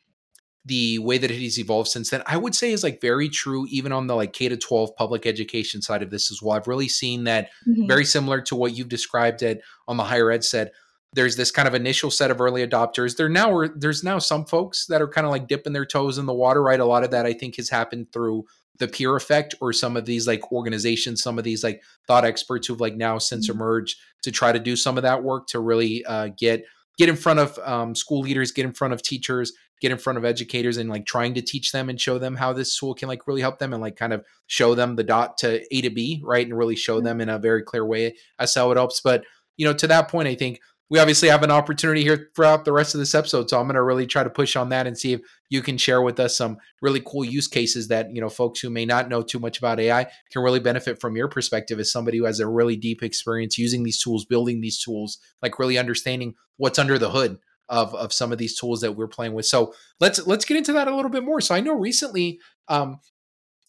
[0.66, 3.66] the way that it has evolved since then, I would say is like very true,
[3.70, 6.56] even on the like K to twelve public education side of this as well.
[6.56, 7.86] I've really seen that mm-hmm.
[7.88, 10.70] very similar to what you've described it on the higher ed side
[11.14, 13.16] there's this kind of initial set of early adopters.
[13.16, 16.18] There now are there's now some folks that are kind of like dipping their toes
[16.18, 16.80] in the water, right?
[16.80, 18.44] A lot of that I think has happened through
[18.78, 22.66] the peer effect or some of these like organizations, some of these like thought experts
[22.66, 23.56] who've like now since mm-hmm.
[23.56, 26.64] emerged to try to do some of that work to really uh, get
[26.98, 30.16] get in front of um, school leaders, get in front of teachers, get in front
[30.16, 33.08] of educators, and like trying to teach them and show them how this tool can
[33.08, 35.90] like really help them and like kind of show them the dot to A to
[35.90, 37.06] B, right, and really show mm-hmm.
[37.06, 39.00] them in a very clear way as how it helps.
[39.00, 39.24] But
[39.56, 42.72] you know, to that point, I think we obviously have an opportunity here throughout the
[42.72, 43.48] rest of this episode.
[43.48, 45.78] So I'm going to really try to push on that and see if you can
[45.78, 49.08] share with us some really cool use cases that, you know, folks who may not
[49.08, 52.38] know too much about AI can really benefit from your perspective as somebody who has
[52.38, 56.98] a really deep experience using these tools, building these tools, like really understanding what's under
[56.98, 57.38] the hood
[57.70, 59.46] of, of some of these tools that we're playing with.
[59.46, 61.40] So let's, let's get into that a little bit more.
[61.40, 63.00] So I know recently, um,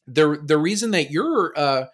[0.06, 1.86] the, the reason that you're, uh,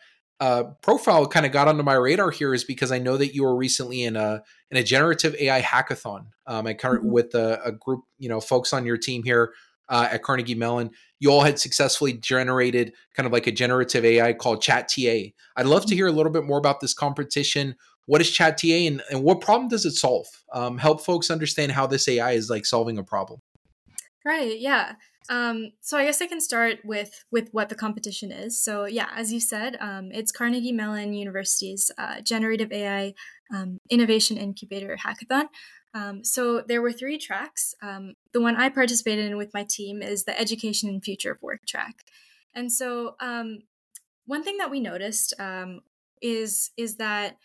[0.41, 3.43] uh, profile kind of got onto my radar here is because I know that you
[3.43, 6.25] were recently in a in a generative AI hackathon.
[6.47, 7.11] Um, I kind of mm-hmm.
[7.11, 9.53] with a, a, group, you know, folks on your team here
[9.87, 10.89] uh, at Carnegie Mellon.
[11.19, 15.29] You all had successfully generated kind of like a generative AI called Chat TA.
[15.55, 15.97] I'd love to mm-hmm.
[15.97, 17.75] hear a little bit more about this competition.
[18.07, 20.25] What is Chat TA and, and what problem does it solve?
[20.51, 23.41] Um, help folks understand how this AI is like solving a problem.
[24.25, 24.59] Right.
[24.59, 24.93] Yeah.
[25.29, 28.61] Um, so I guess I can start with with what the competition is.
[28.61, 33.13] So yeah, as you said, um, it's Carnegie Mellon University's uh, Generative AI
[33.53, 35.45] um, Innovation Incubator Hackathon.
[35.93, 37.75] Um, so there were three tracks.
[37.81, 41.41] Um, the one I participated in with my team is the Education and Future of
[41.41, 41.95] Work track.
[42.53, 43.59] And so um,
[44.25, 45.81] one thing that we noticed um
[46.21, 47.37] is is that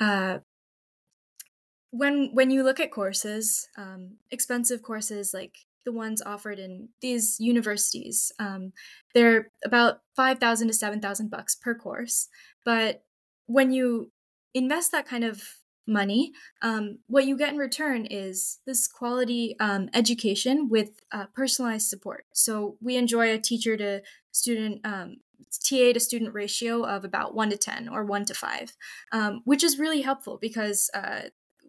[0.00, 0.38] uh,
[1.90, 5.54] when when you look at courses, um expensive courses like
[5.88, 8.30] the ones offered in these universities.
[8.38, 8.74] Um,
[9.14, 12.28] they're about five thousand to seven thousand bucks per course.
[12.62, 13.04] But
[13.46, 14.12] when you
[14.52, 15.42] invest that kind of
[15.86, 21.88] money, um, what you get in return is this quality um, education with uh, personalized
[21.88, 22.26] support.
[22.34, 25.16] So we enjoy a teacher to student um,
[25.64, 28.76] TA to student ratio of about one to 10 or one to five,
[29.10, 31.22] um, which is really helpful because uh,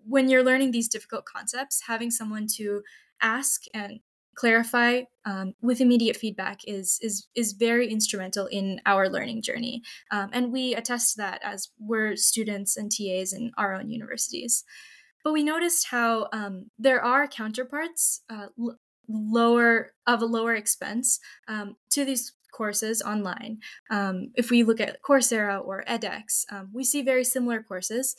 [0.06, 2.82] when you're learning these difficult concepts, having someone to
[3.22, 4.02] ask and
[4.40, 9.82] clarify um, with immediate feedback is is is very instrumental in our learning journey.
[10.12, 14.64] Um, and we attest to that as we're students and tas in our own universities.
[15.24, 21.20] But we noticed how um, there are counterparts uh, l- lower of a lower expense
[21.50, 23.60] um, to these courses online.
[23.92, 28.16] Um, if we look at coursera or edx um, we see very similar courses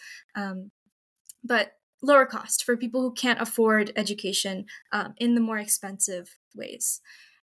[1.42, 1.72] but
[2.03, 7.01] lower cost for people who can't afford education um, in the more expensive ways.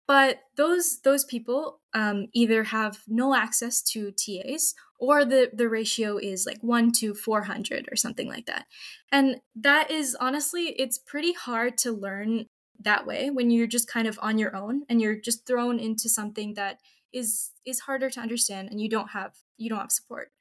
[0.07, 6.18] But those those people um, either have no access to tas or the the ratio
[6.18, 8.66] is like 1 to 400 or something like that.
[9.12, 12.47] And that is honestly it's pretty hard to learn
[12.80, 16.09] that way when you're just kind of on your own and you're just thrown into
[16.09, 16.78] something that
[17.12, 20.32] is is harder to understand and you don't have you don't have support.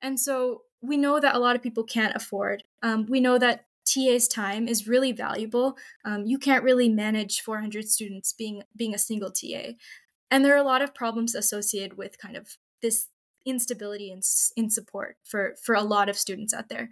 [0.00, 3.64] And so we know that a lot of people can't afford um, we know that
[3.88, 5.76] ta's time is really valuable.
[6.04, 9.72] Um, you can't really manage 400 students being being a single ta
[10.30, 13.08] and there are a lot of problems associated with kind of this
[13.46, 14.20] instability in,
[14.56, 16.90] in support for for a lot of students out there.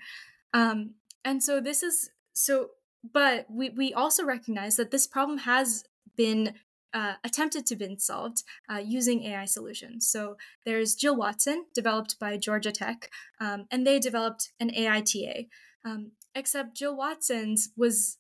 [0.55, 2.71] Um, and so this is so
[3.13, 5.85] but we, we also recognize that this problem has
[6.17, 6.55] been
[6.97, 8.43] uh, attempted to be solved
[8.73, 10.09] uh, using AI solutions.
[10.09, 15.43] So there's Jill Watson, developed by Georgia Tech, um, and they developed an AI TA.
[15.85, 18.17] Um, except Jill Watson's was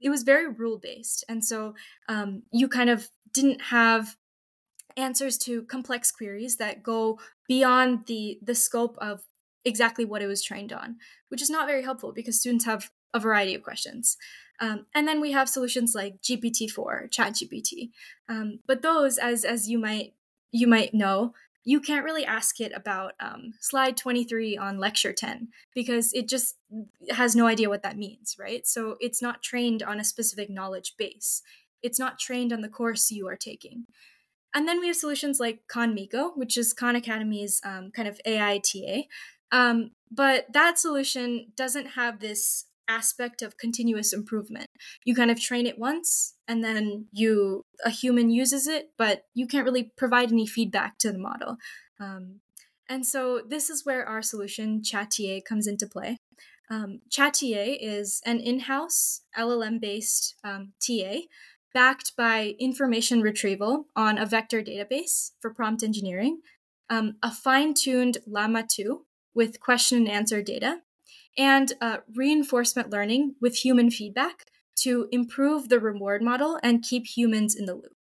[0.00, 1.74] it was very rule based, and so
[2.08, 4.16] um, you kind of didn't have
[4.96, 9.22] answers to complex queries that go beyond the the scope of
[9.64, 10.96] exactly what it was trained on,
[11.28, 14.16] which is not very helpful because students have a variety of questions.
[14.60, 17.90] Um, and then we have solutions like GPT-4, ChatGPT.
[18.28, 20.14] Um, but those, as as you might
[20.52, 25.48] you might know, you can't really ask it about um, slide 23 on lecture 10
[25.74, 26.54] because it just
[27.10, 28.66] has no idea what that means, right?
[28.66, 31.42] So it's not trained on a specific knowledge base.
[31.82, 33.86] It's not trained on the course you are taking.
[34.54, 38.60] And then we have solutions like Khanmigo, which is Khan Academy's um, kind of AI
[38.60, 39.02] TA.
[39.50, 44.68] Um, but that solution doesn't have this aspect of continuous improvement.
[45.04, 49.46] You kind of train it once and then you a human uses it, but you
[49.46, 51.56] can't really provide any feedback to the model.
[52.00, 52.40] Um,
[52.88, 56.18] and so this is where our solution ChatTA comes into play.
[56.70, 61.20] Um, ChatTA is an in-house LLM-based um, TA
[61.72, 66.40] backed by information retrieval on a vector database for prompt engineering,
[66.88, 70.78] um, a fine-tuned Llama 2 with question and answer data,
[71.36, 74.44] and uh, reinforcement learning with human feedback
[74.76, 77.94] to improve the reward model and keep humans in the loop.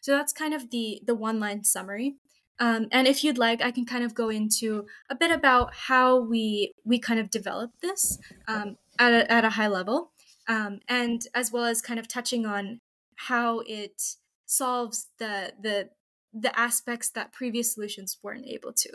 [0.00, 2.16] So that's kind of the the one line summary.
[2.58, 6.20] Um, and if you'd like, I can kind of go into a bit about how
[6.20, 10.12] we we kind of developed this um, at, a, at a high level,
[10.46, 12.80] um, and as well as kind of touching on
[13.16, 14.02] how it
[14.46, 15.88] solves the the
[16.32, 18.90] the aspects that previous solutions weren't able to.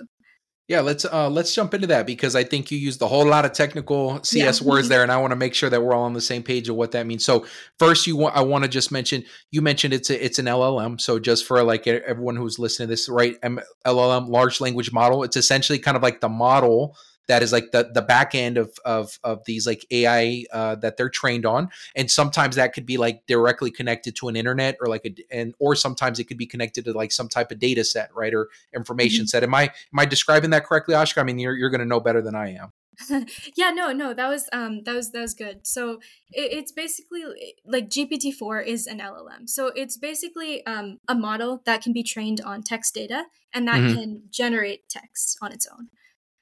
[0.68, 3.46] Yeah, let's uh let's jump into that because I think you used a whole lot
[3.46, 4.68] of technical CS yeah.
[4.68, 6.70] words there, and I want to make sure that we're all on the same page
[6.70, 7.24] of what that means.
[7.24, 7.46] So
[7.78, 11.00] first, you want I want to just mention you mentioned it's a, it's an LLM.
[11.00, 13.40] So just for like everyone who's listening to this, right?
[13.42, 15.24] LLM, large language model.
[15.24, 16.98] It's essentially kind of like the model
[17.28, 20.98] that is like the the back end of of of these like AI uh, that
[20.98, 24.88] they're trained on, and sometimes that could be like directly connected to an internet or
[24.88, 27.84] like a and or sometimes it could be connected to like some type of data
[27.84, 29.28] set, right, or information mm-hmm.
[29.28, 29.44] set.
[29.44, 31.20] Am I am I describing that correctly, Aashika?
[31.20, 32.72] I mean, you're you're going to know better than I am.
[33.58, 36.00] yeah no no that was um that was that was good so
[36.32, 37.24] it, it's basically
[37.66, 42.40] like gpt-4 is an llm so it's basically um a model that can be trained
[42.42, 43.96] on text data and that mm-hmm.
[43.96, 45.90] can generate text on its own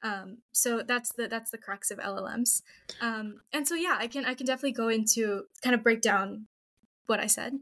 [0.04, 2.62] um, so that's the that's the crux of LLMs.
[3.00, 6.46] Um, and so yeah, I can I can definitely go into kind of break down
[7.06, 7.54] what I said.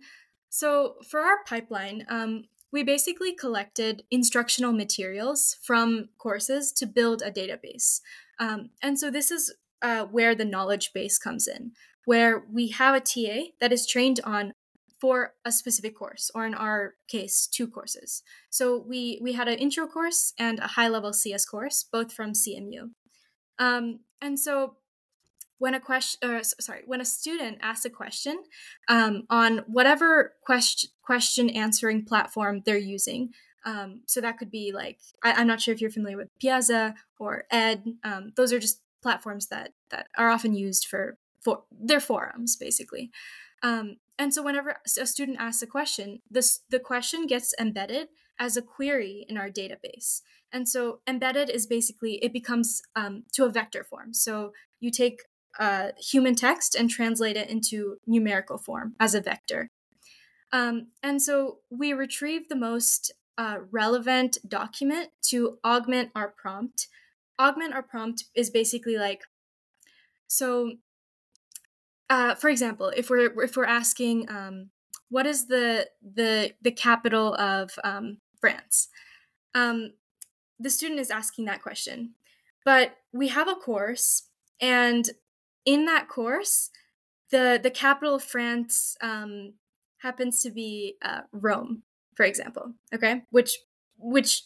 [0.51, 7.31] So for our pipeline, um, we basically collected instructional materials from courses to build a
[7.31, 8.01] database.
[8.39, 11.73] Um, and so this is uh, where the knowledge base comes in,
[12.07, 14.53] where we have a TA that is trained on
[15.03, 18.23] for a specific course or in our case two courses.
[18.51, 22.35] So we we had an intro course and a high level cs course both from
[22.35, 22.91] cmu
[23.59, 24.77] um, and so
[25.59, 28.37] when a question or sorry when a student asks a question
[28.89, 33.31] um, on whatever question question answering platform they're using
[33.65, 36.95] um, so that could be like I, am not sure if you're familiar with piazza
[37.19, 42.01] or ed um, those are just platforms that that are often used for for their
[42.01, 43.11] forums basically
[43.63, 48.09] um, and so whenever a student asks a question, this the question gets embedded
[48.39, 50.21] as a query in our database.
[50.53, 54.13] And so embedded is basically it becomes um, to a vector form.
[54.15, 55.23] So you take
[55.59, 59.71] uh, human text and translate it into numerical form as a vector.
[60.53, 66.89] Um, and so we retrieve the most uh, relevant document to augment our prompt.
[67.39, 69.23] Augment our prompt is basically like
[70.27, 70.73] so
[72.13, 74.69] uh, for example, if we're if we're asking um,
[75.09, 78.89] what is the the the capital of um, France,
[79.55, 79.95] um,
[80.61, 82.13] the student is asking that question,
[82.67, 84.25] but we have a course,
[84.61, 85.09] and
[85.65, 86.69] in that course,
[87.31, 89.55] the the capital of France um,
[90.03, 91.83] happens to be uh, Rome,
[92.15, 92.75] for example.
[92.95, 93.57] Okay, which
[93.97, 94.43] which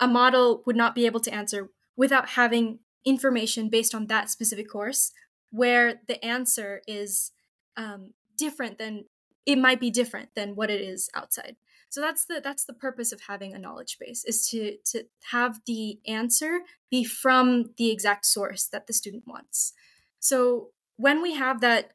[0.00, 4.70] a model would not be able to answer without having information based on that specific
[4.70, 5.10] course
[5.52, 7.30] where the answer is
[7.76, 9.04] um, different than
[9.46, 11.56] it might be different than what it is outside.
[11.88, 15.60] so that's the that's the purpose of having a knowledge base is to to have
[15.66, 19.74] the answer be from the exact source that the student wants
[20.18, 21.92] so when we have that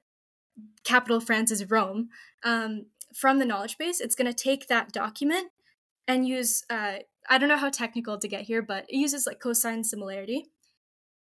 [0.83, 2.09] capital france is rome
[2.43, 2.85] um,
[3.21, 5.49] from the knowledge base it's going to take that document
[6.07, 6.97] and use uh,
[7.29, 10.45] i don't know how technical to get here but it uses like cosine similarity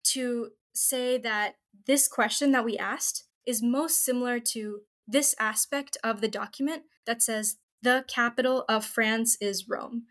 [0.03, 1.55] to say that
[1.86, 7.21] this question that we asked is most similar to this aspect of the document that
[7.21, 10.03] says the capital of France is Rome.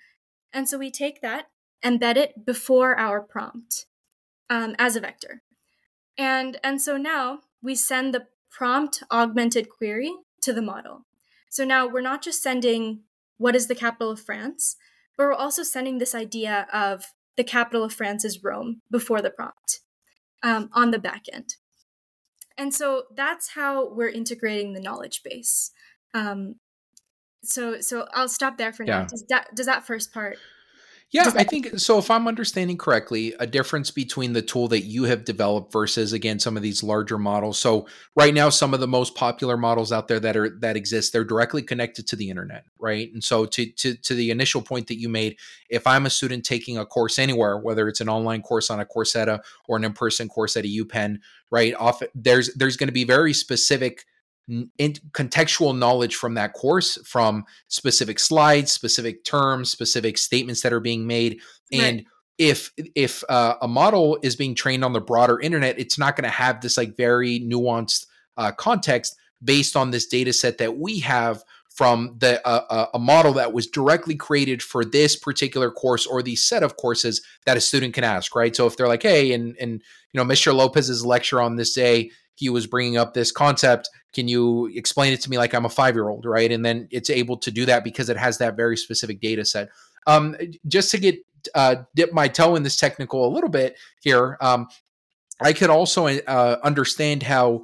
[0.52, 1.48] And so we take that,
[1.84, 3.86] embed it before our prompt
[4.48, 5.42] um, as a vector.
[6.16, 11.04] And, and so now we send the prompt augmented query to the model.
[11.50, 13.00] So now we're not just sending
[13.36, 14.76] what is the capital of France,
[15.16, 19.30] but we're also sending this idea of the capital of France is Rome before the
[19.30, 19.80] prompt
[20.43, 21.57] um, on the back end.
[22.59, 25.72] And so that's how we're integrating the knowledge base.
[26.14, 26.57] Um,
[27.43, 29.05] so so I'll stop there for now.
[29.05, 30.39] Does that does that first part?
[31.12, 31.98] Yeah, I think so.
[31.98, 36.40] If I'm understanding correctly, a difference between the tool that you have developed versus again
[36.40, 37.59] some of these larger models.
[37.59, 37.86] So
[38.16, 41.24] right now, some of the most popular models out there that are that exist, they're
[41.24, 43.11] directly connected to the internet, right?
[43.12, 45.38] And so to to to the initial point that you made,
[45.70, 48.84] if I'm a student taking a course anywhere, whether it's an online course on a
[48.84, 51.18] Coursera or an in-person course at a UPenn,
[51.52, 51.72] right?
[51.76, 54.04] Off there's there's going to be very specific
[54.49, 61.07] contextual knowledge from that course from specific slides specific terms specific statements that are being
[61.07, 61.40] made.
[61.72, 62.05] And
[62.38, 66.30] if if uh, a model is being trained on the broader internet it's not going
[66.30, 71.01] to have this like very nuanced uh, context based on this data set that we
[71.01, 76.07] have from the uh, uh a model that was directly created for this particular course
[76.07, 78.55] or the set of courses that a student can ask right?
[78.55, 79.82] So if they're like hey and and
[80.12, 84.28] you know mr lopez's lecture on this day he was bringing up this concept can
[84.28, 87.11] you explain it to me like i'm a five year old right and then it's
[87.11, 89.68] able to do that because it has that very specific data set
[90.07, 90.37] um,
[90.68, 91.16] just to get
[91.55, 94.68] uh, dip my toe in this technical a little bit here um,
[95.41, 97.62] i could also uh, understand how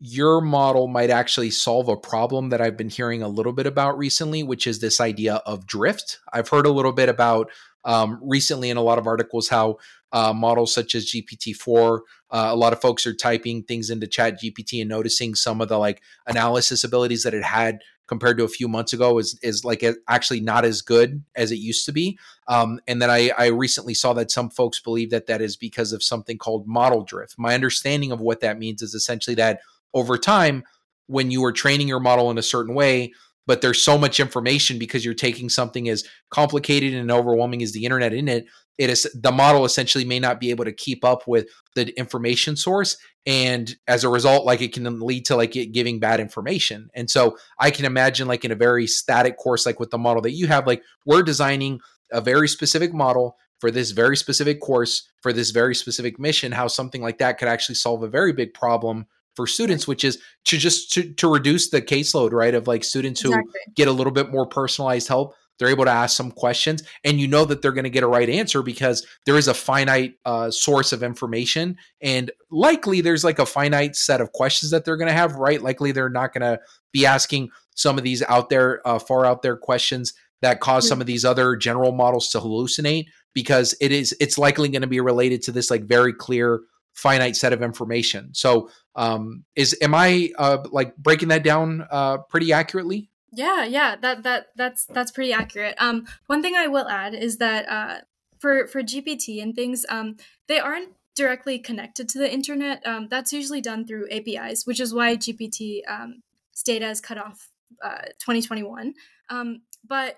[0.00, 3.98] your model might actually solve a problem that I've been hearing a little bit about
[3.98, 6.18] recently, which is this idea of drift.
[6.32, 7.50] I've heard a little bit about
[7.84, 9.76] um, recently in a lot of articles how
[10.12, 12.00] uh, models such as GPT-4.
[12.30, 15.68] Uh, a lot of folks are typing things into Chat GPT and noticing some of
[15.68, 17.80] the like analysis abilities that it had
[18.10, 21.58] compared to a few months ago is is like actually not as good as it
[21.58, 22.18] used to be.
[22.48, 25.92] Um, and then I, I recently saw that some folks believe that that is because
[25.92, 27.36] of something called model drift.
[27.38, 29.60] My understanding of what that means is essentially that
[29.94, 30.64] over time,
[31.06, 33.12] when you are training your model in a certain way,
[33.46, 37.84] but there's so much information because you're taking something as complicated and overwhelming as the
[37.84, 38.46] internet in it
[38.80, 42.56] it is the model essentially may not be able to keep up with the information
[42.56, 46.88] source and as a result like it can lead to like it giving bad information
[46.94, 50.22] and so i can imagine like in a very static course like with the model
[50.22, 51.78] that you have like we're designing
[52.10, 56.66] a very specific model for this very specific course for this very specific mission how
[56.66, 59.06] something like that could actually solve a very big problem
[59.36, 63.20] for students which is to just to, to reduce the caseload right of like students
[63.20, 63.60] who exactly.
[63.76, 67.28] get a little bit more personalized help they're able to ask some questions, and you
[67.28, 70.50] know that they're going to get a right answer because there is a finite uh,
[70.50, 75.06] source of information, and likely there's like a finite set of questions that they're going
[75.06, 75.36] to have.
[75.36, 75.62] Right?
[75.62, 76.58] Likely they're not going to
[76.92, 81.00] be asking some of these out there, uh, far out there questions that cause some
[81.00, 85.00] of these other general models to hallucinate because it is it's likely going to be
[85.00, 86.60] related to this like very clear
[86.94, 88.30] finite set of information.
[88.34, 93.10] So um is am I uh like breaking that down uh pretty accurately?
[93.32, 95.76] Yeah, yeah, that that that's that's pretty accurate.
[95.78, 98.00] Um, one thing I will add is that uh,
[98.40, 100.16] for for GPT and things, um,
[100.48, 102.84] they aren't directly connected to the internet.
[102.86, 106.22] Um, that's usually done through APIs, which is why GPT um,
[106.64, 107.50] data is cut off
[107.84, 108.94] uh, 2021.
[109.28, 110.16] Um, but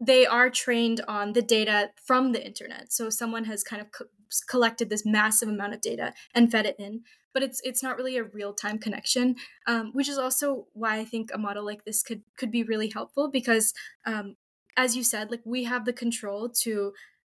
[0.00, 2.92] they are trained on the data from the internet.
[2.92, 4.06] So someone has kind of co-
[4.48, 7.02] collected this massive amount of data and fed it in
[7.32, 11.04] but it's it's not really a real time connection, um, which is also why I
[11.04, 13.74] think a model like this could could be really helpful because,
[14.06, 14.36] um,
[14.76, 16.92] as you said, like we have the control to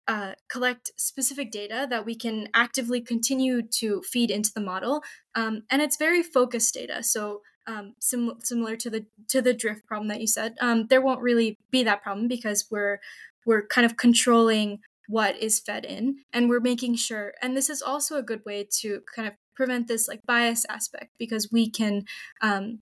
[0.07, 5.63] uh, collect specific data that we can actively continue to feed into the model, um,
[5.69, 7.01] and it's very focused data.
[7.01, 11.01] So um, sim- similar to the to the drift problem that you said, um, there
[11.01, 12.99] won't really be that problem because we're
[13.45, 17.79] we're kind of controlling what is fed in and we're making sure and this is
[17.79, 22.05] also a good way to kind of prevent this like bias aspect because we can
[22.41, 22.79] um,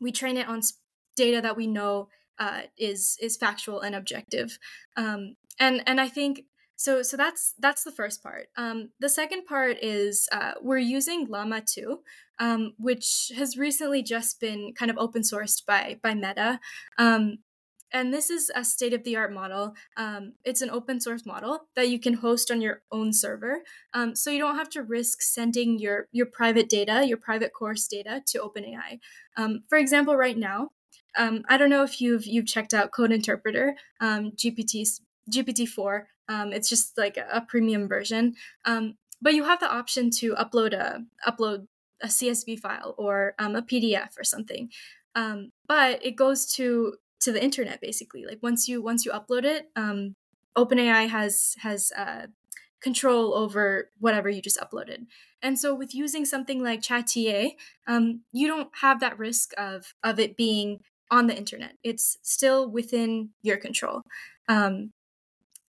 [0.00, 0.60] we train it on
[1.16, 4.58] data that we know uh, is is factual and objective.
[4.96, 6.44] Um, and and i think
[6.76, 8.46] so so that's that's the first part.
[8.56, 11.98] Um, the second part is uh, we're using llama 2
[12.38, 16.60] um, which has recently just been kind of open sourced by by meta.
[16.96, 17.38] Um,
[17.92, 19.74] and this is a state of the art model.
[19.96, 23.60] Um, it's an open source model that you can host on your own server.
[23.94, 27.86] Um, so you don't have to risk sending your, your private data, your private course
[27.88, 28.98] data to OpenAI.
[29.36, 30.70] Um, for example, right now,
[31.16, 34.86] um, I don't know if you've you've checked out Code Interpreter, um, GPT
[35.30, 36.08] GPT four.
[36.28, 38.34] Um, it's just like a, premium version,
[38.64, 41.66] but you have the option to upload a upload
[42.02, 44.70] a CSV file or a PDF or something.
[45.14, 48.24] but it goes to to the internet basically.
[48.24, 50.14] Like once you once you upload it um,
[50.56, 52.26] openai has has uh,
[52.80, 55.06] control over whatever you just uploaded.
[55.42, 57.52] And so with using something like ChatTA
[57.86, 61.72] um, you don't have that risk of of it being on the internet.
[61.82, 64.02] It's still within your control.
[64.48, 64.92] Um,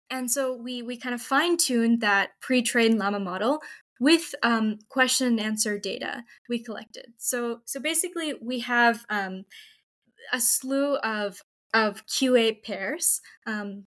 [0.09, 3.61] and so we we kind of fine-tuned that pre-trained llama model
[3.99, 7.07] with um, question and answer data we collected.
[7.17, 9.45] So so basically we have um,
[10.31, 11.41] a slew of
[11.73, 13.21] of QA pairs.
[13.45, 13.85] Um,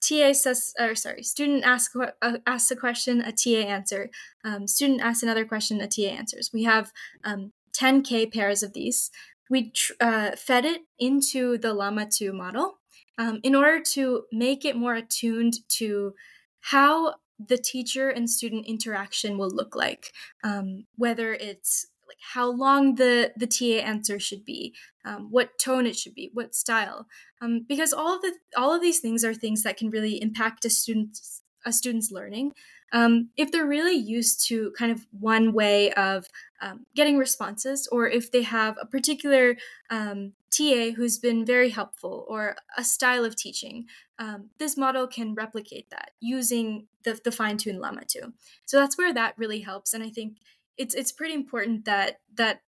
[0.00, 4.10] TA says, or sorry, student asks uh, asks a question, a TA answer.
[4.44, 6.50] Um, student asks another question, a TA answers.
[6.52, 6.92] We have
[7.24, 9.10] um, 10k pairs of these.
[9.48, 12.78] We tr- uh, fed it into the Llama 2 model
[13.18, 16.14] um, in order to make it more attuned to
[16.60, 20.12] how the teacher and student interaction will look like,
[20.42, 25.86] um, whether it's like how long the the TA answer should be, um, what tone
[25.86, 27.06] it should be, what style,
[27.40, 30.64] um, because all of the all of these things are things that can really impact
[30.64, 32.52] a student's a student's learning.
[32.92, 36.26] Um, if they're really used to kind of one way of
[36.60, 39.56] um, getting responses, or if they have a particular
[39.90, 43.86] um, TA who's been very helpful, or a style of teaching,
[44.20, 48.32] um, this model can replicate that using the, the fine tuned Llama 2.
[48.64, 49.92] So that's where that really helps.
[49.92, 50.36] And I think
[50.76, 52.62] it's it's pretty important that that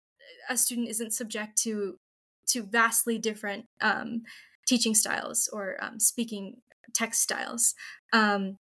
[0.49, 1.99] a student isn't subject to
[2.47, 4.23] to vastly different um,
[4.67, 6.57] teaching styles or um, speaking
[6.93, 7.75] text styles.
[8.13, 8.57] Um,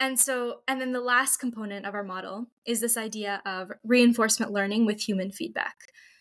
[0.00, 4.52] and so, and then the last component of our model is this idea of reinforcement
[4.52, 5.76] learning with human feedback.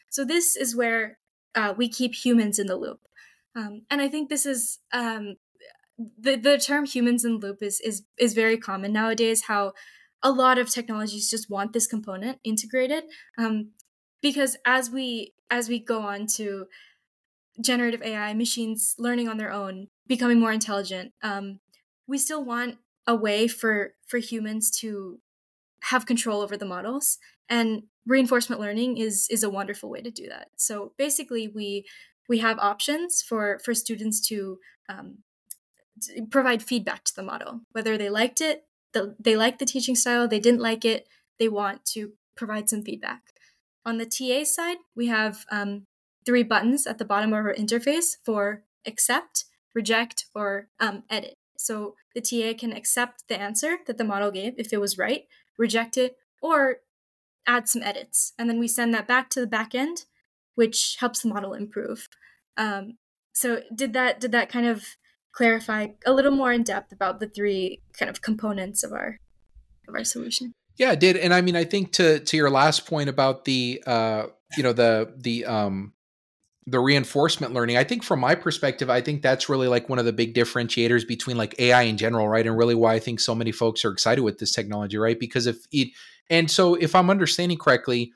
[0.09, 1.17] So, this is where
[1.55, 2.99] uh, we keep humans in the loop.
[3.55, 5.35] Um, and I think this is um,
[5.97, 9.73] the, the term humans in loop is, is, is very common nowadays, how
[10.23, 13.03] a lot of technologies just want this component integrated
[13.37, 13.71] um,
[14.21, 16.65] because as we as we go on to
[17.61, 21.59] generative ai machines learning on their own becoming more intelligent um,
[22.07, 25.19] we still want a way for for humans to
[25.83, 27.17] have control over the models
[27.49, 30.47] and reinforcement learning is is a wonderful way to do that.
[30.55, 31.85] So basically we
[32.29, 34.57] we have options for for students to
[34.89, 35.19] um,
[36.31, 38.63] provide feedback to the model whether they liked it
[38.93, 41.07] the, they like the teaching style, they didn't like it,
[41.39, 43.21] they want to provide some feedback.
[43.85, 45.85] On the TA side, we have um,
[46.25, 51.35] three buttons at the bottom of our interface for accept, reject, or um, edit.
[51.57, 55.25] So the TA can accept the answer that the model gave if it was right,
[55.57, 56.77] reject it, or
[57.47, 58.33] add some edits.
[58.37, 60.05] And then we send that back to the backend,
[60.55, 62.07] which helps the model improve.
[62.57, 62.97] Um,
[63.33, 64.85] so did that did that kind of
[65.33, 69.17] clarify a little more in depth about the three kind of components of our
[69.87, 70.53] of our solution.
[70.77, 71.17] Yeah, it did.
[71.17, 74.73] And I mean, I think to to your last point about the uh, you know,
[74.73, 75.93] the the um
[76.65, 80.05] the reinforcement learning, I think from my perspective, I think that's really like one of
[80.05, 82.47] the big differentiators between like AI in general, right?
[82.47, 85.19] And really why I think so many folks are excited with this technology, right?
[85.19, 85.89] Because if it
[86.29, 88.13] and so if I'm understanding correctly,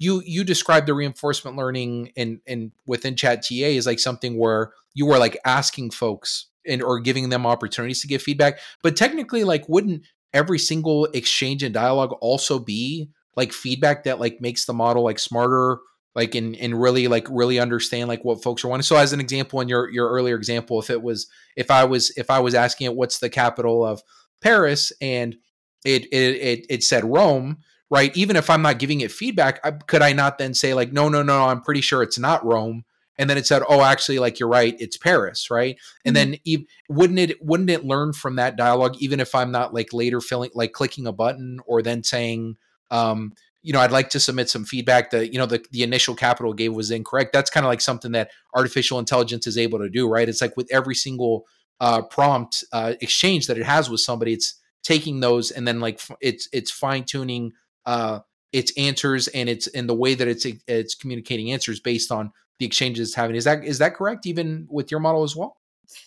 [0.00, 4.72] you you describe the reinforcement learning and and within chat ta is like something where
[4.94, 8.58] you are like asking folks and or giving them opportunities to give feedback.
[8.82, 14.40] But technically like wouldn't every single exchange and dialogue also be like feedback that like
[14.40, 15.78] makes the model like smarter
[16.14, 18.82] like and and really like really understand like what folks are wanting?
[18.82, 22.10] So as an example in your your earlier example if it was if i was
[22.16, 24.02] if i was asking it what's the capital of
[24.40, 24.92] paris?
[25.02, 25.36] and
[25.84, 27.58] it it it, it said rome
[27.90, 28.16] right?
[28.16, 31.08] Even if I'm not giving it feedback, I, could I not then say like, no,
[31.08, 32.84] no, no, I'm pretty sure it's not Rome,
[33.18, 35.76] and then it said, oh, actually, like you're right, it's Paris, right?
[36.04, 36.30] And mm-hmm.
[36.30, 39.92] then e- wouldn't it wouldn't it learn from that dialogue, even if I'm not like
[39.92, 42.56] later filling like clicking a button or then saying,
[42.90, 46.14] um, you know, I'd like to submit some feedback that you know the the initial
[46.14, 47.34] capital gave was incorrect.
[47.34, 50.28] That's kind of like something that artificial intelligence is able to do, right?
[50.28, 51.44] It's like with every single
[51.78, 56.00] uh, prompt uh, exchange that it has with somebody, it's taking those and then like
[56.20, 57.52] it's it's fine tuning
[57.90, 58.20] uh,
[58.52, 62.66] its answers and its and the way that it's it's communicating answers based on the
[62.66, 63.34] exchanges it's having.
[63.34, 64.26] Is that is that correct?
[64.26, 65.56] Even with your model as well?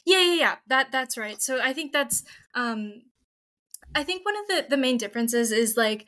[0.05, 0.55] Yeah, yeah, yeah.
[0.67, 1.41] That that's right.
[1.41, 2.23] So I think that's
[2.55, 3.01] um,
[3.93, 6.05] I think one of the the main differences is like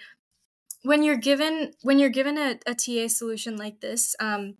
[0.83, 4.55] when you're given when you're given a, a TA solution like this, um,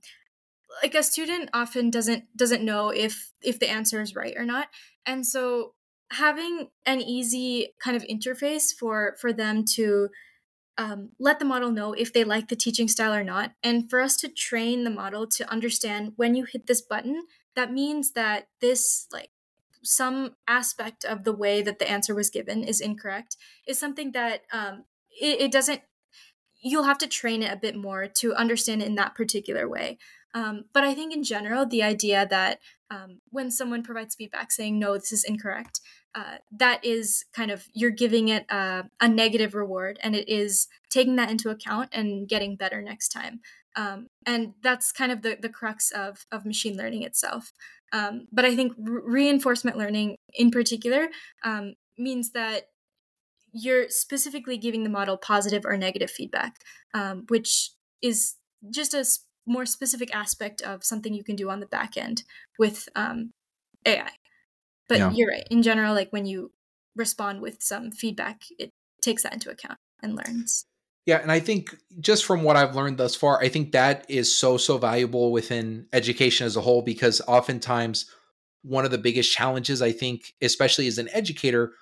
[0.84, 4.68] like a student often doesn't doesn't know if if the answer is right or not
[5.05, 5.74] and so
[6.11, 10.09] having an easy kind of interface for for them to
[10.78, 13.54] um, let the model know if they like the teaching style or not.
[13.64, 17.24] And for us to train the model to understand when you hit this button
[17.56, 19.30] that means that this like
[19.84, 24.42] some aspect of the way that the answer was given is incorrect is something that
[24.52, 24.84] um,
[25.22, 25.82] it, it doesn't
[26.62, 29.98] you'll have to train it a bit more to understand it in that particular way
[30.36, 32.60] um, but I think in general, the idea that
[32.92, 35.80] um, when someone provides feedback saying, no, this is incorrect,
[36.14, 40.68] uh, that is kind of you're giving it a, a, negative reward and it is
[40.90, 43.40] taking that into account and getting better next time.
[43.78, 47.52] Um, and that's kind of the, the crux of, of machine learning itself.
[47.92, 51.08] Um, but I think re- reinforcement learning in particular
[51.44, 52.70] um, means that
[53.54, 56.56] you're specifically giving the model positive or negative feedback,
[56.94, 57.72] um, which
[58.02, 58.36] is
[58.70, 59.06] just a
[59.46, 62.24] more specific aspect of something you can do on the back end
[62.58, 63.32] with um,
[63.86, 64.10] AI.
[64.88, 65.12] But yeah.
[65.12, 65.48] you're right.
[65.50, 66.52] In general, like when you
[66.96, 68.72] respond with some feedback, it
[69.02, 70.66] takes that into account and learns.
[71.06, 74.36] Yeah, and I think just from what I've learned thus far, I think that is
[74.36, 78.10] so so valuable within education as a whole because oftentimes
[78.64, 81.74] one of the biggest challenges I think, especially as an educator,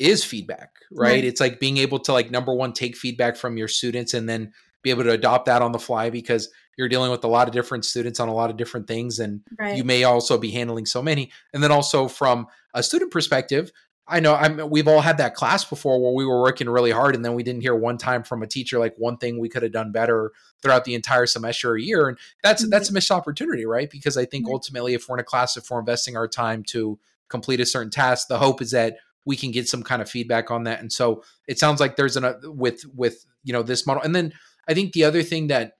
[0.00, 1.12] is feedback, right?
[1.12, 1.24] right?
[1.24, 4.52] It's like being able to like number one take feedback from your students and then
[4.82, 7.54] be able to adopt that on the fly because you're dealing with a lot of
[7.54, 9.76] different students on a lot of different things and right.
[9.76, 13.70] you may also be handling so many and then also from a student perspective
[14.06, 17.14] i know i'm we've all had that class before where we were working really hard
[17.14, 19.62] and then we didn't hear one time from a teacher like one thing we could
[19.62, 22.70] have done better throughout the entire semester or year and that's mm-hmm.
[22.70, 24.54] that's a missed opportunity right because i think mm-hmm.
[24.54, 26.98] ultimately if we're in a class if we're investing our time to
[27.28, 30.50] complete a certain task the hope is that we can get some kind of feedback
[30.50, 34.02] on that and so it sounds like there's an with with you know this model
[34.02, 34.32] and then
[34.68, 35.78] I think the other thing that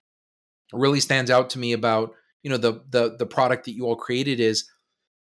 [0.73, 3.97] really stands out to me about you know the the the product that you all
[3.97, 4.65] created is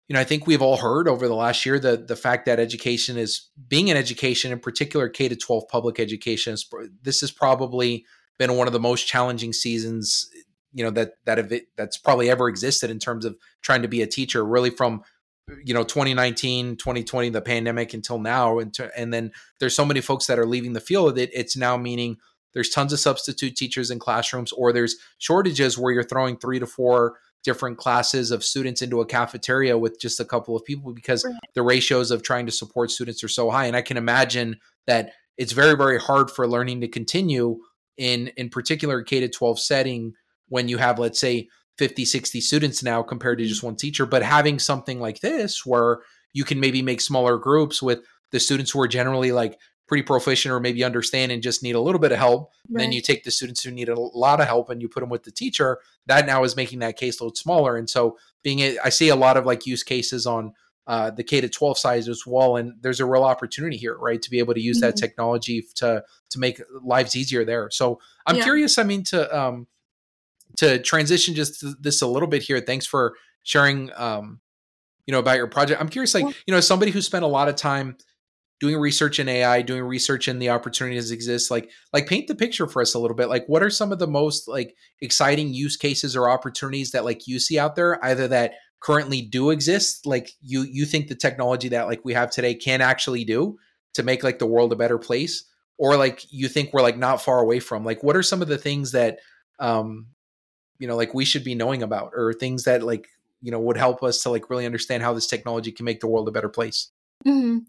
[0.07, 2.59] you know I think we've all heard over the last year the the fact that
[2.59, 6.67] education is being an education in particular K to 12 public education is
[7.01, 8.05] this has probably
[8.39, 10.29] been one of the most challenging seasons
[10.73, 14.01] you know that that have that's probably ever existed in terms of trying to be
[14.01, 15.03] a teacher really from
[15.63, 20.01] you know 2019 2020 the pandemic until now and, to, and then there's so many
[20.01, 22.17] folks that are leaving the field that it's now meaning
[22.53, 26.67] there's tons of substitute teachers in classrooms, or there's shortages where you're throwing three to
[26.67, 31.25] four different classes of students into a cafeteria with just a couple of people because
[31.25, 31.35] right.
[31.55, 33.65] the ratios of trying to support students are so high.
[33.65, 37.59] And I can imagine that it's very, very hard for learning to continue
[37.97, 40.13] in in particular K to 12 setting
[40.47, 43.49] when you have, let's say, 50, 60 students now compared to mm-hmm.
[43.49, 44.05] just one teacher.
[44.05, 45.99] But having something like this where
[46.33, 48.01] you can maybe make smaller groups with
[48.31, 51.79] the students who are generally like pretty proficient or maybe understand and just need a
[51.79, 52.51] little bit of help.
[52.69, 52.83] Right.
[52.83, 55.09] Then you take the students who need a lot of help and you put them
[55.09, 55.79] with the teacher.
[56.05, 57.75] That now is making that caseload smaller.
[57.75, 60.53] And so being, a, I see a lot of like use cases on
[60.85, 62.57] uh, the K to 12 size as well.
[62.57, 64.87] And there's a real opportunity here, right, to be able to use mm-hmm.
[64.87, 67.69] that technology to to make lives easier there.
[67.71, 68.43] So I'm yeah.
[68.43, 68.77] curious.
[68.77, 69.67] I mean, to um,
[70.57, 72.59] to transition just this a little bit here.
[72.59, 74.39] Thanks for sharing, um,
[75.05, 75.81] you know, about your project.
[75.81, 77.97] I'm curious, like, you know, somebody who spent a lot of time
[78.59, 82.67] doing research in AI, doing research in the opportunities exist, like like paint the picture
[82.67, 83.29] for us a little bit.
[83.29, 87.27] Like what are some of the most like exciting use cases or opportunities that like
[87.27, 91.69] you see out there, either that currently do exist, like you you think the technology
[91.69, 93.57] that like we have today can actually do
[93.93, 95.45] to make like the world a better place,
[95.77, 97.83] or like you think we're like not far away from.
[97.83, 99.19] Like what are some of the things that
[99.59, 100.07] um
[100.79, 103.07] you know like we should be knowing about or things that like
[103.41, 106.07] you know would help us to like really understand how this technology can make the
[106.07, 106.89] world a better place
[107.25, 107.59] mm-hmm.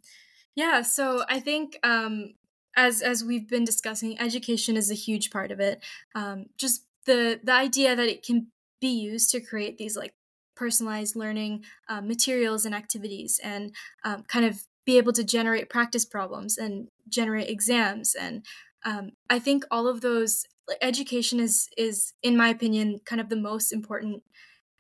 [0.55, 2.35] Yeah, so I think um,
[2.77, 5.83] as as we've been discussing, education is a huge part of it.
[6.15, 8.49] Um, just the the idea that it can
[8.81, 10.15] be used to create these like
[10.57, 13.75] personalized learning uh, materials and activities, and
[14.05, 18.15] um, kind of be able to generate practice problems and generate exams.
[18.15, 18.45] And
[18.85, 20.47] um, I think all of those
[20.81, 24.23] education is is in my opinion kind of the most important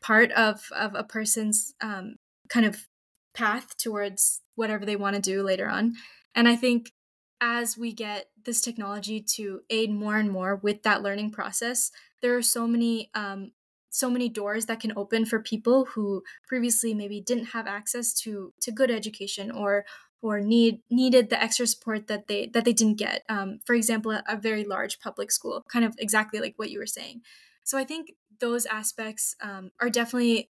[0.02, 2.16] part of of a person's um,
[2.48, 2.86] kind of
[3.34, 5.94] path towards whatever they want to do later on.
[6.34, 6.92] And I think
[7.40, 11.90] as we get this technology to aid more and more with that learning process,
[12.22, 13.52] there are so many um,
[13.90, 18.52] so many doors that can open for people who previously maybe didn't have access to
[18.60, 19.84] to good education or
[20.22, 23.22] or need needed the extra support that they that they didn't get.
[23.28, 26.78] Um, for example, a, a, very large public school, kind of exactly like what you
[26.78, 27.20] were saying.
[27.62, 30.50] So I think those aspects um, are definitely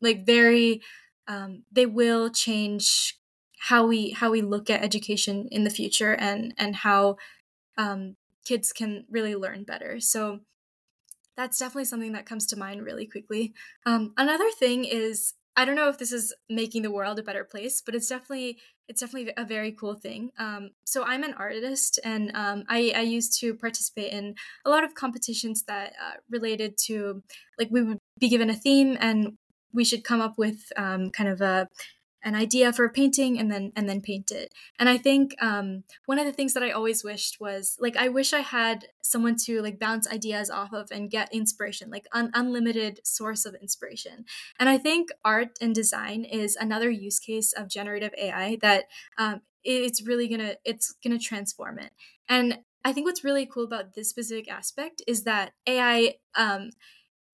[0.00, 0.82] like very
[1.28, 3.18] um, they will change
[3.60, 7.16] how we how we look at education in the future and and how
[7.78, 10.00] um, kids can really learn better.
[10.00, 10.40] So
[11.36, 13.54] that's definitely something that comes to mind really quickly.
[13.86, 17.44] Um, another thing is I don't know if this is making the world a better
[17.44, 18.58] place, but it's definitely
[18.88, 20.30] it's definitely a very cool thing.
[20.38, 24.34] Um, so I'm an artist, and um, I, I used to participate in
[24.66, 27.22] a lot of competitions that uh, related to
[27.58, 29.38] like we would be given a theme, and
[29.74, 31.68] we should come up with um, kind of a
[32.24, 34.52] an idea for a painting and then and then paint it.
[34.78, 38.08] And i think um, one of the things that i always wished was like i
[38.08, 42.30] wish i had someone to like bounce ideas off of and get inspiration like an
[42.34, 44.24] unlimited source of inspiration.
[44.58, 48.84] And i think art and design is another use case of generative ai that
[49.18, 51.92] um, it's really gonna it's gonna transform it.
[52.28, 56.70] And i think what's really cool about this specific aspect is that ai um,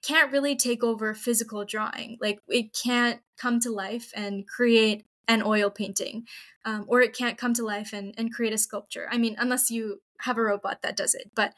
[0.03, 2.19] can't really take over physical drawing.
[2.21, 6.27] Like it can't come to life and create an oil painting,
[6.65, 9.07] um, or it can't come to life and, and create a sculpture.
[9.11, 11.31] I mean, unless you have a robot that does it.
[11.35, 11.55] But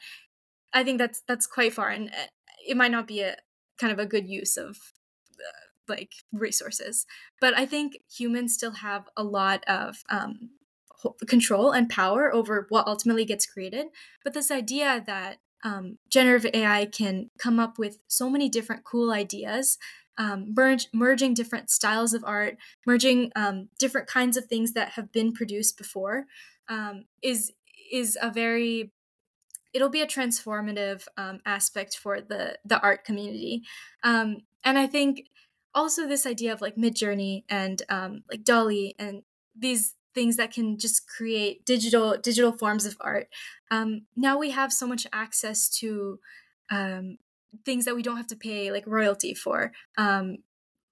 [0.73, 2.27] I think that's that's quite far, and uh,
[2.67, 3.35] it might not be a
[3.77, 4.77] kind of a good use of
[5.39, 7.05] uh, like resources.
[7.41, 10.51] But I think humans still have a lot of um,
[11.27, 13.87] control and power over what ultimately gets created.
[14.23, 19.11] But this idea that um, generative AI can come up with so many different cool
[19.11, 19.77] ideas,
[20.17, 25.11] um, merge, merging different styles of art, merging um, different kinds of things that have
[25.11, 26.25] been produced before,
[26.69, 27.51] um, is
[27.91, 28.91] is a very
[29.73, 33.63] it'll be a transformative um, aspect for the the art community,
[34.03, 35.27] um, and I think
[35.73, 37.81] also this idea of like Midjourney and
[38.29, 39.23] like DALL-E and
[39.55, 43.27] these things that can just create digital digital forms of art.
[43.71, 46.19] Um, now we have so much access to
[46.69, 47.17] um,
[47.65, 49.71] things that we don't have to pay like royalty for.
[49.97, 50.37] Um,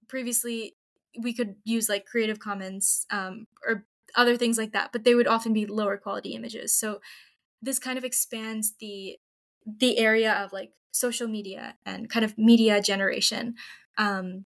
[0.08, 0.76] previously,
[1.18, 5.26] we could use like Creative Commons um, or other things like that, but they would
[5.26, 6.74] often be lower quality images.
[6.74, 7.00] So
[7.60, 9.18] this kind of expands the
[9.64, 13.54] the area of like social media and kind of media generation.
[13.96, 14.44] Um,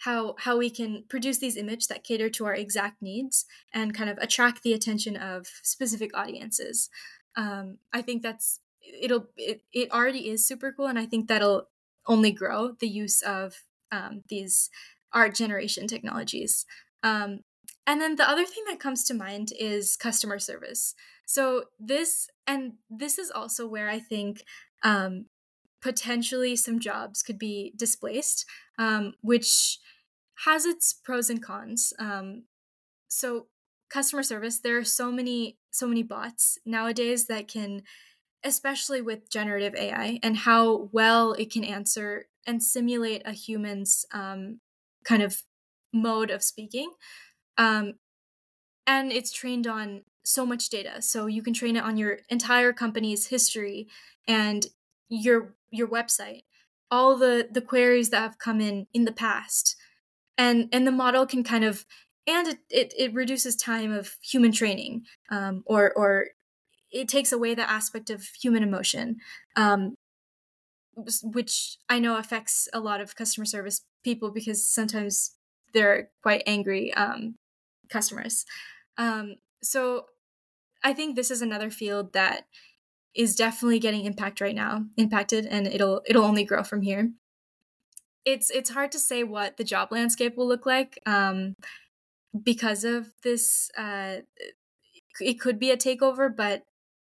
[0.00, 4.08] how how we can produce these images that cater to our exact needs and kind
[4.08, 6.88] of attract the attention of specific audiences.
[7.36, 8.60] Um, I think that's
[9.00, 11.68] it'll it, it already is super cool, and I think that'll
[12.06, 14.70] only grow the use of um, these
[15.12, 16.64] art generation technologies.
[17.02, 17.40] Um,
[17.86, 20.94] and then the other thing that comes to mind is customer service.
[21.26, 24.44] So this and this is also where I think
[24.82, 25.26] um,
[25.80, 28.44] potentially some jobs could be displaced,
[28.78, 29.78] um, which
[30.46, 31.92] has its pros and cons.
[31.98, 32.44] Um,
[33.08, 33.46] so
[33.88, 37.82] customer service, there are so many so many bots nowadays that can,
[38.44, 44.60] especially with generative AI and how well it can answer and simulate a human's um,
[45.04, 45.42] kind of
[45.92, 46.90] mode of speaking.
[47.58, 47.94] Um,
[48.86, 52.72] and it's trained on so much data so you can train it on your entire
[52.72, 53.88] company's history
[54.28, 54.66] and
[55.08, 56.42] your your website
[56.90, 59.76] all the the queries that have come in in the past.
[60.36, 61.84] And and the model can kind of
[62.26, 66.26] and it, it, it reduces time of human training um, or or
[66.90, 69.16] it takes away the aspect of human emotion
[69.56, 69.94] um,
[71.22, 75.36] which i know affects a lot of customer service people because sometimes
[75.72, 77.36] they're quite angry um,
[77.88, 78.44] customers.
[78.98, 80.06] Um, so
[80.82, 82.46] i think this is another field that
[83.14, 87.10] is definitely getting impact right now impacted and it'll it'll only grow from here
[88.24, 91.56] it's it's hard to say what the job landscape will look like um,
[92.42, 93.70] because of this.
[93.76, 94.18] Uh,
[95.20, 96.64] it could be a takeover, but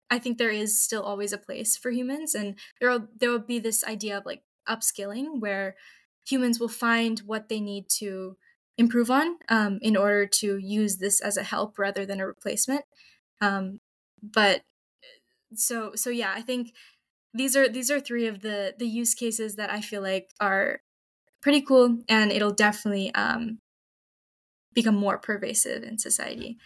[0.10, 3.40] I think there is still always a place for humans, and there will, there will
[3.40, 5.76] be this idea of like upskilling where
[6.26, 8.38] humans will find what they need to
[8.78, 12.86] improve on um, in order to use this as a help rather than a replacement.
[13.42, 13.80] Um,
[14.22, 14.62] but
[15.56, 16.74] so so yeah, I think
[17.34, 20.82] these are these are three of the the use cases that I feel like are
[21.42, 23.60] pretty cool and it'll definitely um,
[24.74, 26.58] become more pervasive in society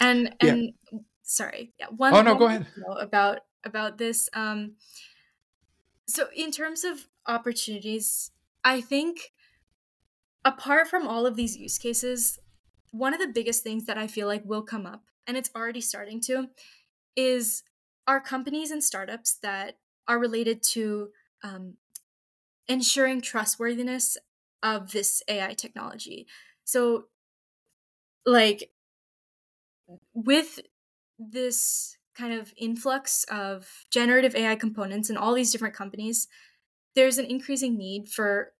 [0.00, 0.98] and and yeah.
[1.22, 2.66] sorry yeah one oh no go ahead
[3.00, 4.72] about about this um
[6.06, 8.32] so in terms of opportunities
[8.64, 9.32] i think
[10.44, 12.38] apart from all of these use cases
[12.90, 15.80] one of the biggest things that i feel like will come up and it's already
[15.80, 16.48] starting to
[17.14, 17.62] is
[18.06, 19.78] our companies and startups that
[20.08, 21.10] are related to
[21.42, 21.74] um,
[22.68, 24.16] ensuring trustworthiness
[24.62, 26.26] of this AI technology.
[26.64, 27.06] So,
[28.24, 28.70] like,
[30.14, 30.60] with
[31.18, 36.28] this kind of influx of generative AI components in all these different companies,
[36.94, 38.52] there's an increasing need for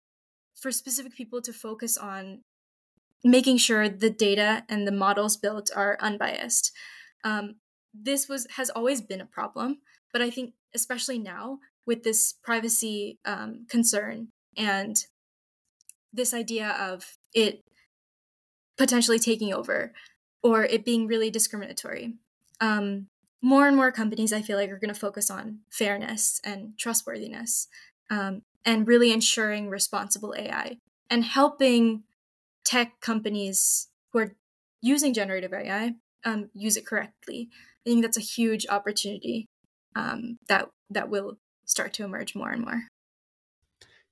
[0.54, 2.42] for specific people to focus on
[3.24, 6.72] making sure the data and the models built are unbiased.
[7.24, 7.56] Um,
[7.94, 9.78] this was has always been a problem,
[10.12, 14.96] but I think especially now with this privacy um, concern and
[16.12, 17.62] this idea of it
[18.76, 19.92] potentially taking over
[20.42, 22.14] or it being really discriminatory.
[22.60, 23.08] Um,
[23.42, 27.68] more and more companies, I feel like, are going to focus on fairness and trustworthiness
[28.10, 30.78] um, and really ensuring responsible AI
[31.10, 32.04] and helping
[32.64, 34.32] tech companies who are
[34.80, 35.94] using generative AI
[36.24, 37.48] um, use it correctly.
[37.86, 39.48] I think that's a huge opportunity
[39.96, 42.82] um, that that will start to emerge more and more.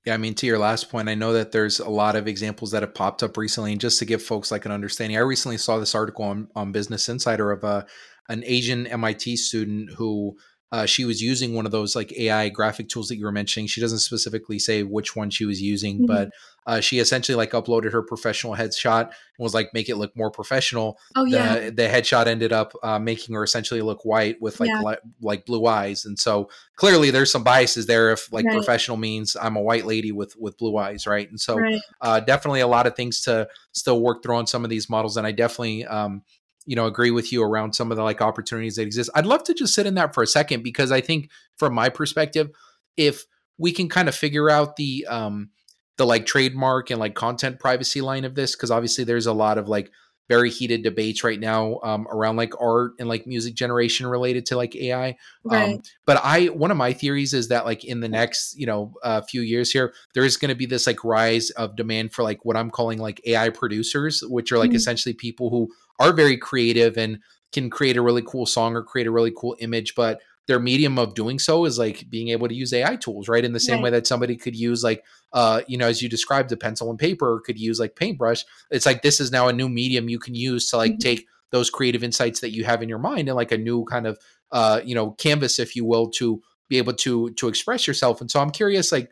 [0.05, 2.71] Yeah, I mean, to your last point, I know that there's a lot of examples
[2.71, 3.71] that have popped up recently.
[3.71, 6.71] And just to give folks like an understanding, I recently saw this article on, on
[6.71, 7.85] Business Insider of a
[8.29, 10.37] an Asian MIT student who
[10.71, 13.67] uh, she was using one of those like AI graphic tools that you were mentioning.
[13.67, 16.05] She doesn't specifically say which one she was using, mm-hmm.
[16.05, 16.31] but
[16.65, 20.31] uh, she essentially like uploaded her professional headshot and was like make it look more
[20.31, 20.97] professional.
[21.15, 21.59] Oh yeah.
[21.59, 24.81] The, the headshot ended up uh, making her essentially look white with like yeah.
[24.81, 28.11] li- like blue eyes, and so clearly there's some biases there.
[28.11, 28.55] If like right.
[28.55, 31.29] professional means I'm a white lady with with blue eyes, right?
[31.29, 31.81] And so right.
[31.99, 35.17] uh, definitely a lot of things to still work through on some of these models,
[35.17, 36.21] and I definitely um,
[36.65, 39.09] you know agree with you around some of the like opportunities that exist.
[39.15, 41.89] I'd love to just sit in that for a second because i think from my
[41.89, 42.51] perspective
[42.97, 43.25] if
[43.57, 45.49] we can kind of figure out the um
[45.97, 49.57] the like trademark and like content privacy line of this because obviously there's a lot
[49.57, 49.91] of like
[50.27, 54.55] very heated debates right now um, around like art and like music generation related to
[54.55, 55.09] like AI.
[55.09, 55.73] Um, right.
[55.73, 58.93] Um, but I one of my theories is that like in the next you know
[59.03, 62.13] a uh, few years here, there is going to be this like rise of demand
[62.13, 64.77] for like what I'm calling like AI producers, which are like mm-hmm.
[64.77, 65.69] essentially people who
[65.99, 67.19] are very creative and
[67.51, 70.97] can create a really cool song or create a really cool image, but their medium
[70.97, 73.45] of doing so is like being able to use AI tools, right?
[73.45, 73.83] In the same right.
[73.83, 76.99] way that somebody could use like uh, you know, as you described, a pencil and
[76.99, 78.43] paper, or could use like paintbrush.
[78.69, 80.99] It's like this is now a new medium you can use to like mm-hmm.
[80.99, 84.07] take those creative insights that you have in your mind and like a new kind
[84.07, 84.17] of
[84.51, 88.21] uh, you know, canvas, if you will, to be able to to express yourself.
[88.21, 89.11] And so I'm curious, like,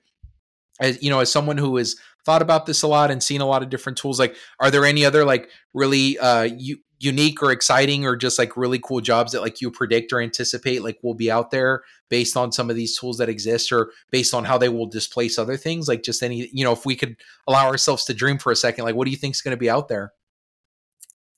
[0.80, 3.46] as you know, as someone who has thought about this a lot and seen a
[3.46, 7.52] lot of different tools, like, are there any other like really uh you unique or
[7.52, 11.14] exciting or just like really cool jobs that like you predict or anticipate like will
[11.14, 14.58] be out there based on some of these tools that exist or based on how
[14.58, 15.88] they will displace other things?
[15.88, 17.16] Like just any you know if we could
[17.48, 19.60] allow ourselves to dream for a second like what do you think is going to
[19.60, 20.14] be out there?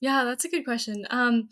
[0.00, 1.06] Yeah that's a good question.
[1.10, 1.48] Um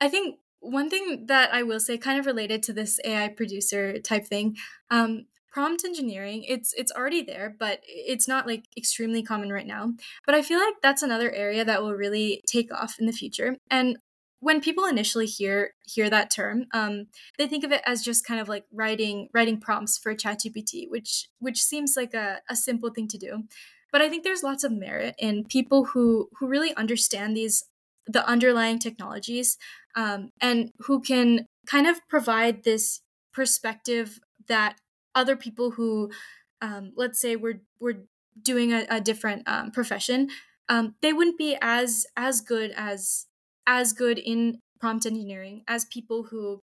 [0.00, 3.98] i think one thing that i will say kind of related to this ai producer
[4.00, 4.56] type thing
[4.90, 5.26] um
[5.56, 9.94] prompt engineering it's it's already there but it's not like extremely common right now.
[10.26, 13.56] But i feel like that's another area that will really take off in the future.
[13.70, 13.96] And
[14.40, 17.06] when people initially hear hear that term um,
[17.38, 21.28] they think of it as just kind of like writing writing prompts for ChatGPT, which
[21.38, 23.44] which seems like a, a simple thing to do.
[23.92, 27.64] But i think there's lots of merit in people who who really understand these
[28.06, 29.56] the underlying technologies
[29.96, 33.00] um, and who can kind of provide this
[33.32, 34.76] perspective that
[35.16, 36.10] other people who
[36.62, 38.04] um, let's say we're we're
[38.40, 40.28] doing a, a different um, profession
[40.68, 43.26] um, they wouldn't be as as good as
[43.66, 46.62] as good in prompt engineering as people who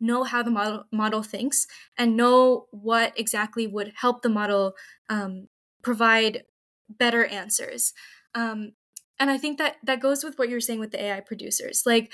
[0.00, 4.74] know how the model model thinks and know what exactly would help the model
[5.08, 5.48] um,
[5.82, 6.44] provide
[6.88, 7.92] better answers.
[8.34, 8.72] Um,
[9.18, 11.82] and i think that that goes with what you're saying with the ai producers.
[11.86, 12.12] Like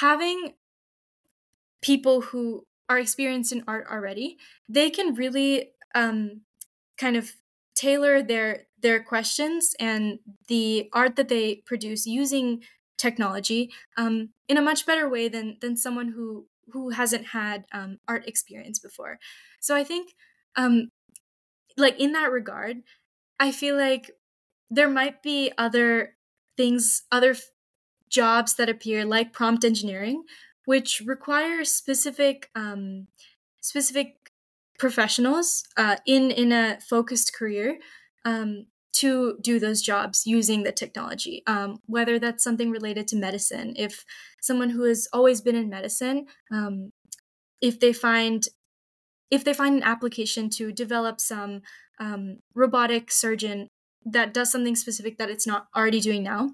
[0.00, 0.54] having
[1.80, 4.36] people who are experienced in art already,
[4.68, 6.42] they can really um,
[6.98, 7.32] kind of
[7.74, 10.18] tailor their their questions and
[10.48, 12.62] the art that they produce using
[12.98, 17.98] technology um, in a much better way than than someone who who hasn't had um,
[18.08, 19.18] art experience before.
[19.60, 20.14] So I think,
[20.56, 20.90] um,
[21.76, 22.78] like in that regard,
[23.40, 24.10] I feel like
[24.70, 26.14] there might be other
[26.56, 27.50] things, other f-
[28.08, 30.24] jobs that appear like prompt engineering,
[30.64, 33.08] which require specific um,
[33.60, 34.30] specific
[34.78, 37.78] professionals uh, in in a focused career
[38.24, 41.42] um, to do those jobs using the technology.
[41.46, 44.04] Um, whether that's something related to medicine, if
[44.40, 46.92] someone who has always been in medicine, um,
[47.60, 48.48] if they find
[49.30, 51.62] if they find an application to develop some
[51.98, 53.68] um, robotic surgeon
[54.04, 56.50] that does something specific that it's not already doing now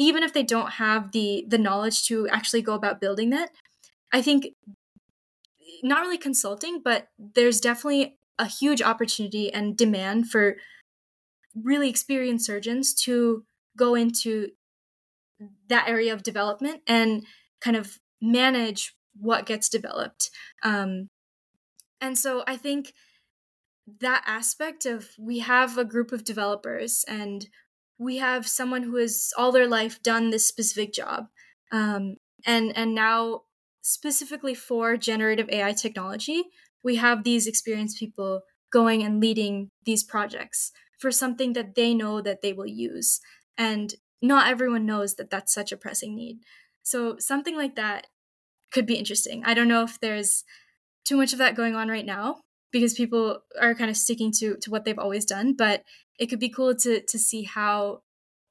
[0.00, 3.50] even if they don't have the the knowledge to actually go about building that
[4.12, 4.48] i think
[5.82, 10.56] not really consulting but there's definitely a huge opportunity and demand for
[11.54, 13.44] really experienced surgeons to
[13.76, 14.48] go into
[15.68, 17.24] that area of development and
[17.60, 20.30] kind of manage what gets developed.
[20.62, 21.08] Um,
[22.00, 22.92] and so i think
[24.00, 27.48] that aspect of we have a group of developers and
[28.00, 31.26] we have someone who has all their life done this specific job
[31.70, 33.42] um, and and now
[33.82, 36.44] specifically for generative ai technology
[36.82, 38.42] we have these experienced people
[38.72, 43.20] going and leading these projects for something that they know that they will use
[43.56, 46.40] and not everyone knows that that's such a pressing need.
[46.82, 48.06] So something like that
[48.72, 49.42] could be interesting.
[49.44, 50.44] I don't know if there's
[51.04, 52.42] too much of that going on right now
[52.72, 55.84] because people are kind of sticking to to what they've always done but
[56.18, 58.02] it could be cool to to see how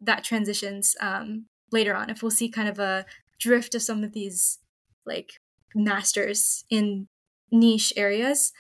[0.02, 2.10] that transitions um, later on.
[2.10, 3.06] If we'll see kind of a
[3.40, 4.60] drift of some of these
[5.06, 5.34] like
[5.76, 7.08] masters in
[7.52, 8.52] niche areas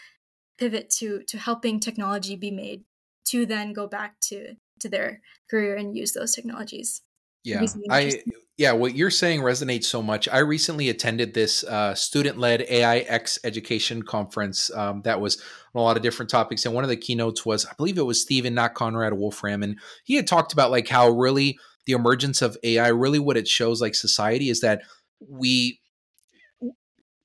[0.57, 2.83] pivot to to helping technology be made
[3.25, 7.01] to then go back to to their career and use those technologies
[7.43, 8.21] yeah i
[8.57, 13.39] yeah what you're saying resonates so much i recently attended this uh, student-led ai x
[13.43, 15.41] education conference um, that was
[15.73, 18.03] on a lot of different topics and one of the keynotes was i believe it
[18.03, 22.41] was stephen not conrad wolfram and he had talked about like how really the emergence
[22.41, 24.81] of ai really what it shows like society is that
[25.27, 25.79] we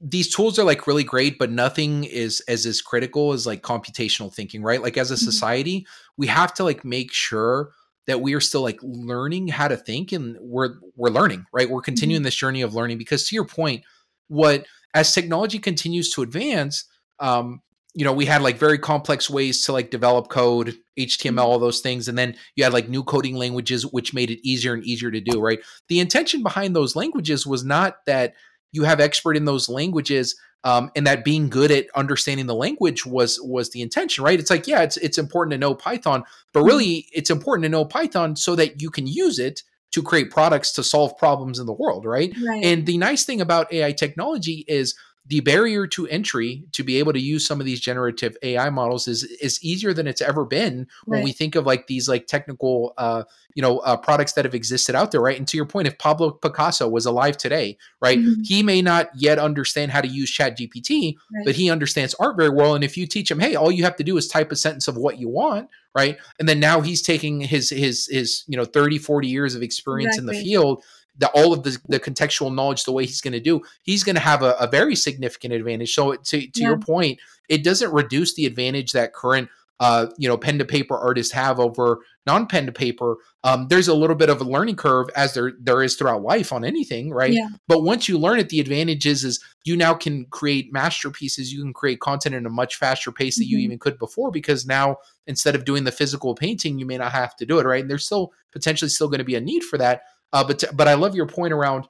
[0.06, 4.32] these tools are like really great, but nothing is as as critical as like computational
[4.32, 4.82] thinking, right?
[4.82, 5.24] Like as a mm-hmm.
[5.24, 5.86] society,
[6.18, 7.70] we have to like make sure
[8.06, 11.68] that we are still like learning how to think and we're we're learning, right?
[11.68, 12.24] We're continuing mm-hmm.
[12.24, 13.84] this journey of learning because to your point,
[14.28, 16.84] what as technology continues to advance,
[17.18, 17.60] um,
[17.94, 21.38] you know, we had like very complex ways to like develop code, HTML, mm-hmm.
[21.38, 22.08] all those things.
[22.08, 25.20] And then you had like new coding languages, which made it easier and easier to
[25.20, 25.60] do, right?
[25.88, 28.34] The intention behind those languages was not that
[28.74, 33.06] you have expert in those languages um, and that being good at understanding the language
[33.06, 36.60] was was the intention right it's like yeah it's it's important to know python but
[36.60, 36.68] mm-hmm.
[36.68, 39.62] really it's important to know python so that you can use it
[39.92, 42.64] to create products to solve problems in the world right, right.
[42.64, 44.94] and the nice thing about ai technology is
[45.26, 49.08] the barrier to entry to be able to use some of these generative AI models
[49.08, 52.92] is is easier than it's ever been when we think of like these like technical
[52.98, 55.88] uh you know uh, products that have existed out there right and to your point
[55.88, 58.42] if Pablo Picasso was alive today right mm-hmm.
[58.42, 61.44] he may not yet understand how to use ChatGPT right.
[61.44, 63.96] but he understands art very well and if you teach him hey all you have
[63.96, 67.00] to do is type a sentence of what you want right and then now he's
[67.00, 70.36] taking his his his you know 30 40 years of experience exactly.
[70.36, 70.84] in the field
[71.18, 74.16] the all of the, the contextual knowledge the way he's going to do he's going
[74.16, 76.68] to have a, a, very significant advantage so to, to yeah.
[76.68, 79.48] your point it doesn't reduce the advantage that current
[79.80, 83.88] uh, you know pen to paper artists have over non pen to paper um, there's
[83.88, 87.10] a little bit of a learning curve as there there is throughout life on anything
[87.10, 87.48] right yeah.
[87.66, 91.60] but once you learn it the advantage is is you now can create masterpieces you
[91.60, 93.42] can create content in a much faster pace mm-hmm.
[93.42, 94.96] that you even could before because now
[95.26, 97.90] instead of doing the physical painting you may not have to do it right and
[97.90, 100.02] there's still potentially still going to be a need for that
[100.34, 101.86] uh, but but I love your point around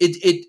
[0.00, 0.16] it.
[0.24, 0.46] It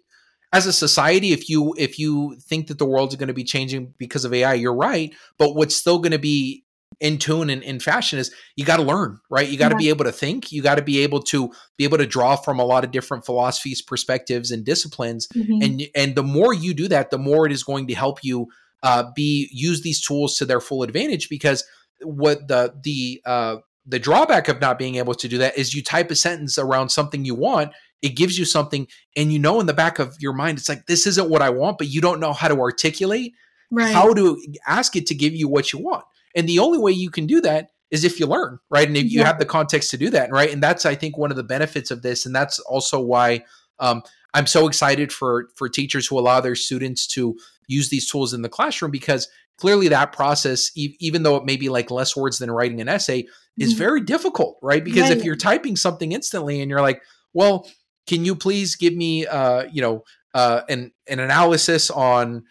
[0.54, 3.94] as a society, if you if you think that the world's going to be changing
[3.98, 5.14] because of AI, you're right.
[5.38, 6.64] But what's still going to be
[7.02, 9.48] in tune and in fashion is you got to learn, right?
[9.48, 9.80] You got to yeah.
[9.80, 10.52] be able to think.
[10.52, 13.26] You got to be able to be able to draw from a lot of different
[13.26, 15.28] philosophies, perspectives, and disciplines.
[15.36, 15.62] Mm-hmm.
[15.62, 18.48] And and the more you do that, the more it is going to help you
[18.84, 21.28] uh, be use these tools to their full advantage.
[21.28, 21.66] Because
[22.04, 25.84] what the the uh, the drawback of not being able to do that is you
[25.84, 27.72] type a sentence around something you want
[28.02, 30.86] it gives you something and you know in the back of your mind it's like
[30.86, 33.34] this isn't what i want but you don't know how to articulate
[33.72, 33.94] right.
[33.94, 36.04] how to ask it to give you what you want
[36.36, 39.06] and the only way you can do that is if you learn right and if
[39.06, 39.20] yeah.
[39.20, 41.44] you have the context to do that right and that's i think one of the
[41.44, 43.44] benefits of this and that's also why
[43.80, 44.02] um,
[44.34, 47.36] i'm so excited for for teachers who allow their students to
[47.68, 49.28] use these tools in the classroom because
[49.62, 52.90] clearly that process e- even though it may be like less words than writing an
[52.90, 53.24] essay
[53.60, 53.78] is mm-hmm.
[53.78, 54.84] very difficult, right?
[54.84, 57.00] Because if you're typing something instantly and you're like,
[57.34, 57.70] well,
[58.08, 60.04] can you please give me, uh, you know,
[60.34, 62.44] uh, an an analysis on,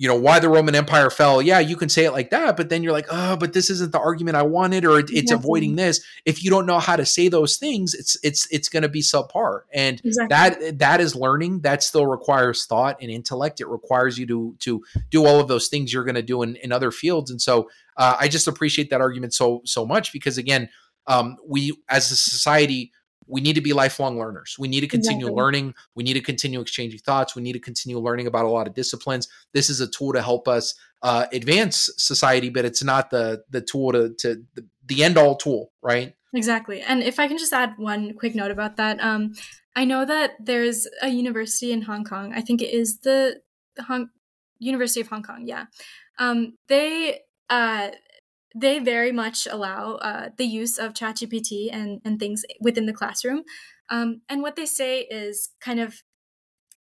[0.00, 1.42] you know, why the Roman Empire fell?
[1.42, 3.90] Yeah, you can say it like that, but then you're like, oh, but this isn't
[3.90, 6.00] the argument I wanted, or it, it's avoiding this.
[6.24, 9.02] If you don't know how to say those things, it's it's it's going to be
[9.02, 10.28] subpar, and exactly.
[10.70, 11.62] that that is learning.
[11.62, 13.60] That still requires thought and intellect.
[13.60, 16.54] It requires you to to do all of those things you're going to do in
[16.56, 20.38] in other fields, and so uh, I just appreciate that argument so so much because
[20.38, 20.68] again,
[21.08, 22.92] um, we as a society
[23.28, 24.56] we need to be lifelong learners.
[24.58, 25.42] We need to continue exactly.
[25.42, 25.74] learning.
[25.94, 27.36] We need to continue exchanging thoughts.
[27.36, 29.28] We need to continue learning about a lot of disciplines.
[29.52, 33.60] This is a tool to help us uh, advance society, but it's not the the
[33.60, 36.14] tool to to the, the end all tool, right?
[36.34, 36.80] Exactly.
[36.80, 39.34] And if I can just add one quick note about that, um,
[39.74, 42.32] I know that there's a university in Hong Kong.
[42.34, 43.40] I think it is the,
[43.76, 44.10] the Hong
[44.58, 45.44] University of Hong Kong.
[45.46, 45.66] Yeah,
[46.18, 47.90] um, they uh,
[48.54, 53.42] they very much allow uh, the use of ChatGPT and, and things within the classroom.
[53.90, 56.02] Um, and what they say is kind of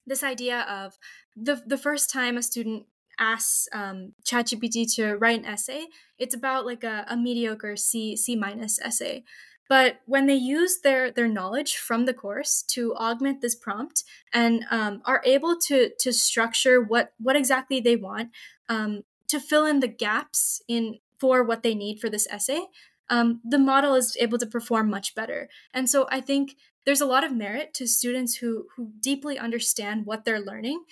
[0.06, 0.98] this idea of
[1.35, 2.85] the, the first time a student
[3.19, 5.88] asks um, ChatGPT to write an essay,
[6.18, 9.23] it's about like a, a mediocre C C minus essay.
[9.69, 14.03] But when they use their their knowledge from the course to augment this prompt
[14.34, 18.30] and um, are able to to structure what what exactly they want,
[18.69, 22.61] um, to fill in the gaps in for what they need for this essay,
[23.10, 25.49] um, the model is able to perform much better.
[25.73, 30.06] And so I think there's a lot of merit to students who who deeply understand
[30.06, 30.85] what they're learning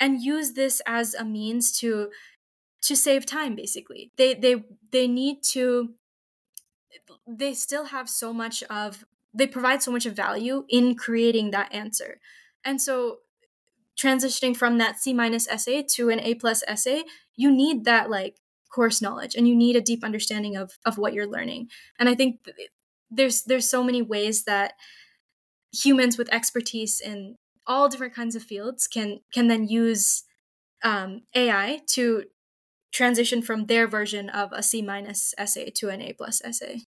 [0.00, 2.08] and use this as a means to
[2.82, 5.94] to save time basically they they they need to
[7.28, 9.04] they still have so much of
[9.34, 12.18] they provide so much of value in creating that answer
[12.64, 13.18] and so
[13.96, 17.04] transitioning from that c minus essay to an a plus essay
[17.36, 18.36] you need that like
[18.72, 21.68] course knowledge and you need a deep understanding of of what you're learning
[21.98, 22.40] and i think
[23.10, 24.72] there's there's so many ways that
[25.72, 27.36] humans with expertise in
[27.66, 30.24] all different kinds of fields can can then use
[30.82, 32.24] um, ai to
[32.92, 36.82] transition from their version of a C minus essay to an A plus essay.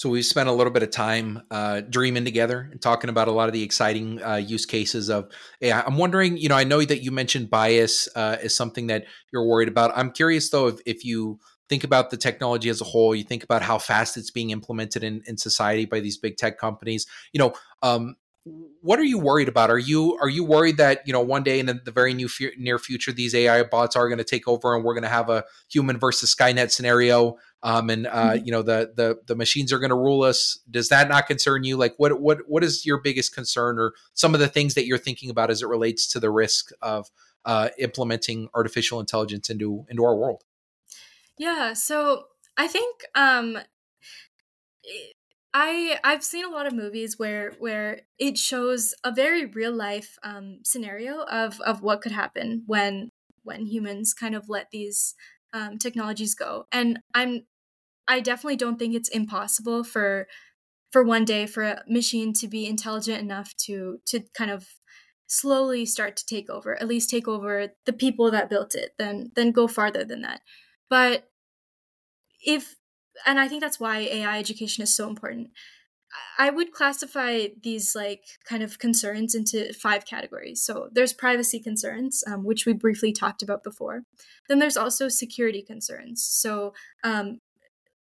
[0.00, 3.32] So we spent a little bit of time uh, dreaming together and talking about a
[3.32, 5.28] lot of the exciting uh, use cases of
[5.60, 5.78] AI.
[5.78, 9.44] I'm wondering, you know, I know that you mentioned bias uh, is something that you're
[9.44, 9.92] worried about.
[9.94, 13.44] I'm curious though, if, if you think about the technology as a whole, you think
[13.44, 17.06] about how fast it's being implemented in, in society by these big tech companies.
[17.34, 17.52] You know,
[17.82, 19.70] um, what are you worried about?
[19.70, 22.78] Are you are you worried that you know one day in the very new near
[22.78, 25.44] future these AI bots are going to take over and we're going to have a
[25.68, 28.44] human versus Skynet scenario, um, and uh, mm-hmm.
[28.46, 30.58] you know the the the machines are going to rule us?
[30.70, 31.76] Does that not concern you?
[31.76, 34.98] Like what what what is your biggest concern or some of the things that you're
[34.98, 37.10] thinking about as it relates to the risk of
[37.44, 40.44] uh, implementing artificial intelligence into into our world?
[41.36, 42.24] Yeah, so
[42.56, 43.58] I think um,
[45.52, 50.16] I I've seen a lot of movies where where it shows a very real life
[50.22, 53.10] um, scenario of of what could happen when
[53.42, 55.14] when humans kind of let these
[55.52, 57.46] um, technologies go, and I'm
[58.08, 60.28] I definitely don't think it's impossible for
[60.92, 64.68] for one day for a machine to be intelligent enough to to kind of
[65.28, 69.30] slowly start to take over at least take over the people that built it then
[69.36, 70.40] then go farther than that.
[70.90, 71.28] But
[72.44, 72.76] if
[73.26, 75.50] and I think that's why AI education is so important.
[76.38, 80.62] I would classify these like kind of concerns into five categories.
[80.62, 84.02] So there's privacy concerns, um, which we briefly talked about before.
[84.48, 86.24] Then there's also security concerns.
[86.24, 86.74] So,
[87.04, 87.38] um,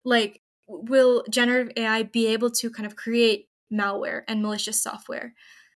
[0.03, 5.33] like, will generative AI be able to kind of create malware and malicious software?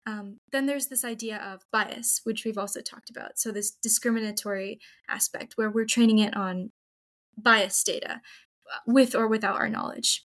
[0.06, 3.38] Um, then there's this idea of bias, which we've also talked about.
[3.38, 6.70] So this discriminatory aspect where we're training it on
[7.36, 8.20] bias data
[8.86, 10.24] with or without our knowledge.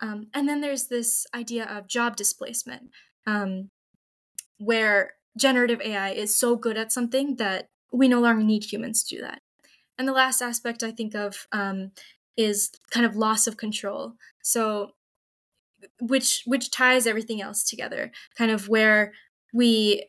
[0.00, 2.90] Um, and then there's this idea of job displacement,
[3.26, 3.70] um,
[4.58, 9.16] where generative AI is so good at something that we no longer need humans to
[9.16, 9.40] do that.
[9.98, 11.92] And the last aspect I think of um,
[12.36, 14.14] is kind of loss of control.
[14.42, 14.92] So,
[16.00, 19.12] which which ties everything else together, kind of where
[19.52, 20.06] we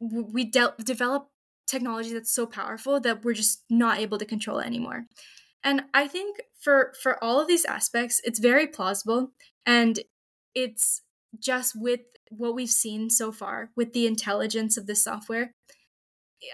[0.00, 1.28] we de- develop
[1.66, 5.06] technology that's so powerful that we're just not able to control it anymore.
[5.66, 9.32] And I think for for all of these aspects, it's very plausible
[9.66, 9.98] and
[10.54, 11.02] it's
[11.40, 15.54] just with what we've seen so far with the intelligence of the software.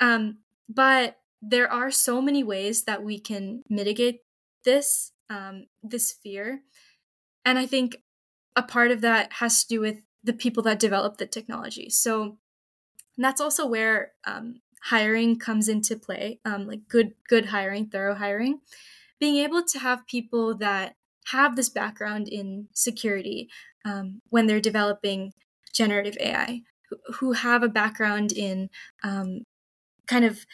[0.00, 4.20] Um, but there are so many ways that we can mitigate
[4.64, 6.62] this um, this fear,
[7.44, 7.98] and I think
[8.56, 11.90] a part of that has to do with the people that develop the technology.
[11.90, 12.38] So
[13.18, 18.60] that's also where um, hiring comes into play, um, like good good hiring, thorough hiring,
[19.22, 20.96] being able to have people that
[21.26, 23.48] have this background in security
[23.84, 25.32] um, when they're developing
[25.72, 26.62] generative AI,
[27.14, 28.68] who, have a background in
[29.04, 29.44] um,
[30.08, 30.44] kind of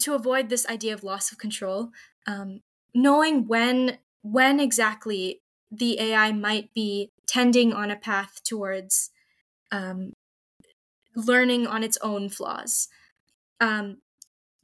[0.00, 1.90] to avoid this idea of loss of control,
[2.26, 2.60] um,
[2.94, 9.10] knowing when when exactly the AI might be tending on a path towards
[9.70, 10.14] um,
[11.14, 12.88] learning on its own flaws.
[13.60, 13.98] Um,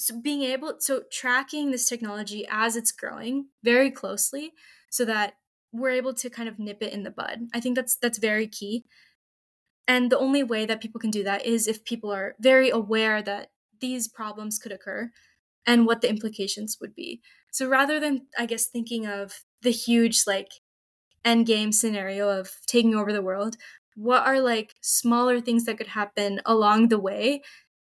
[0.04, 4.52] so being able so tracking this technology as it's growing very closely
[4.90, 5.34] so that
[5.72, 7.48] we're able to kind of nip it in the bud.
[7.54, 8.84] I think that's that's very key.
[9.86, 13.22] And the only way that people can do that is if people are very aware
[13.22, 13.50] that
[13.80, 15.10] these problems could occur
[15.66, 17.22] and what the implications would be.
[17.52, 20.50] So rather than i guess thinking of the huge like
[21.24, 23.56] end game scenario of taking over the world
[23.96, 27.42] what are like smaller things that could happen along the way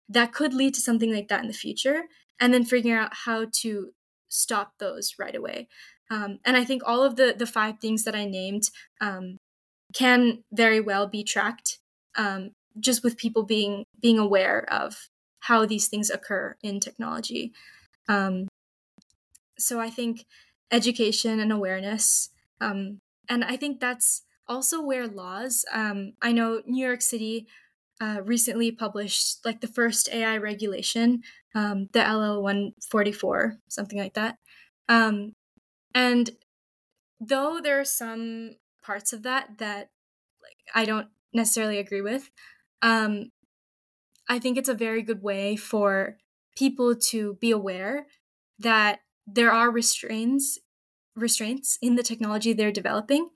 [0.08, 2.04] that could lead to something like that in the future
[2.40, 3.92] and then figuring out how to
[4.28, 5.68] stop those right away.
[6.10, 8.70] Um, and i think all of the the five things that i named
[9.00, 9.36] um,
[9.92, 11.78] can very well be tracked
[12.16, 15.08] um, just with people being being aware of
[15.40, 17.52] how these things occur in technology.
[18.08, 18.48] Um,
[19.58, 20.24] so i think
[20.70, 22.30] education and awareness
[22.60, 27.46] um, and i think that's also where laws um, i know new york city
[28.00, 31.22] uh, recently published like the first AI regulation,
[31.54, 34.36] um, the LL 144, something like that.
[34.88, 35.34] Um,
[35.94, 36.30] and
[37.20, 38.52] though there are some
[38.82, 39.90] parts of that that
[40.42, 42.30] like I don't necessarily agree with,
[42.82, 43.30] um,
[44.28, 46.18] I think it's a very good way for
[46.56, 48.06] people to be aware
[48.58, 50.58] that there are restraints
[51.16, 53.28] restraints in the technology they're developing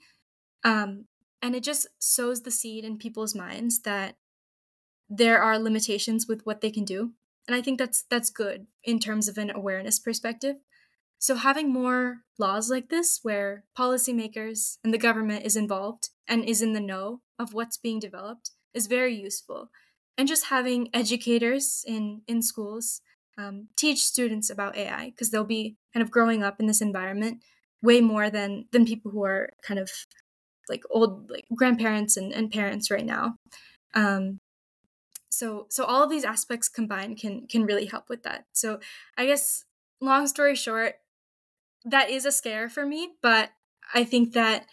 [0.65, 1.07] um,
[1.41, 4.15] and it just sows the seed in people's minds that
[5.15, 7.13] there are limitations with what they can do.
[7.47, 10.57] And i think that's that's good in terms of an awareness perspective.
[11.19, 16.63] So having more laws like this where policymakers and the government is involved and is
[16.63, 19.71] in the know of what's being developed is very useful.
[20.19, 23.01] And just having educators in in schools
[23.39, 27.43] um, teach students about ai because they'll be kind of growing up in this environment
[27.83, 29.91] way more than than people who are kind of
[30.69, 33.37] like old like grandparents and, and parents right now.
[33.95, 34.41] Um,
[35.43, 38.45] so so all of these aspects combined can can really help with that.
[38.53, 38.79] So
[39.19, 39.65] i guess
[40.01, 40.95] long story short
[41.85, 43.51] that is a scare for me but
[43.93, 44.67] i think that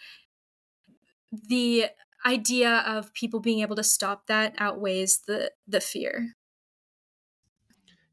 [1.32, 1.86] the
[2.24, 6.34] idea of people being able to stop that outweighs the the fear.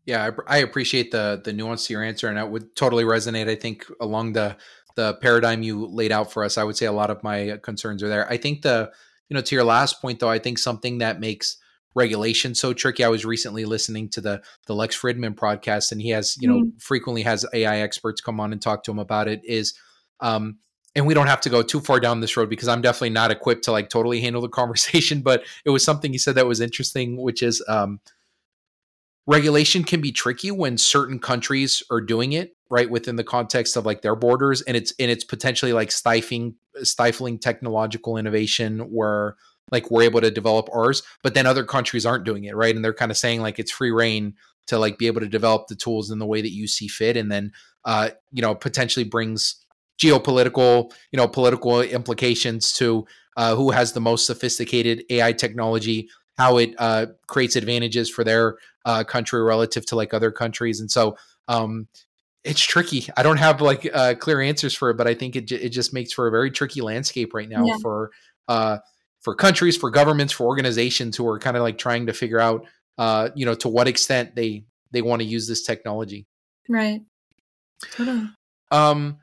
[0.06, 3.50] Yeah i, I appreciate the the nuance to your answer and it would totally resonate
[3.50, 4.58] i think along the
[4.96, 6.58] the paradigm you laid out for us.
[6.58, 8.28] I would say a lot of my concerns are there.
[8.32, 8.92] I think the
[9.30, 11.58] you know to your last point though i think something that makes
[11.96, 13.04] regulation so tricky.
[13.04, 16.62] I was recently listening to the the Lex Fridman podcast, and he has you know
[16.62, 16.82] mm.
[16.82, 19.42] frequently has AI experts come on and talk to him about it.
[19.44, 19.74] Is
[20.20, 20.58] um,
[20.96, 23.30] and we don't have to go too far down this road because I'm definitely not
[23.32, 25.22] equipped to like totally handle the conversation.
[25.22, 28.00] But it was something he said that was interesting, which is um,
[29.28, 33.86] regulation can be tricky when certain countries are doing it right within the context of
[33.86, 39.36] like their borders, and it's and it's potentially like stifling stifling technological innovation where
[39.72, 42.76] like we're able to develop ours but then other countries aren't doing it right?
[42.76, 44.36] And they're kind of saying like it's free reign
[44.68, 47.18] to like be able to develop the tools in the way that you see fit
[47.18, 47.52] and then
[47.86, 49.64] uh you know potentially brings
[50.00, 56.58] geopolitical you know political implications to uh, who has the most sophisticated ai technology how
[56.58, 60.80] it uh, creates advantages for their uh, country relative to like other countries.
[60.80, 61.18] And so
[61.48, 61.88] um
[62.44, 63.08] it's tricky.
[63.18, 65.94] I don't have like uh, clear answers for it but i think it, it just
[65.94, 67.76] makes for a very tricky landscape right now yeah.
[67.82, 68.12] for
[68.48, 68.78] uh
[69.28, 72.66] for countries, for governments, for organizations who are kind of like trying to figure out,
[72.98, 76.26] uh, you know, to what extent they they want to use this technology.
[76.70, 77.02] Right.
[77.92, 78.30] Totally.
[78.72, 79.18] Um,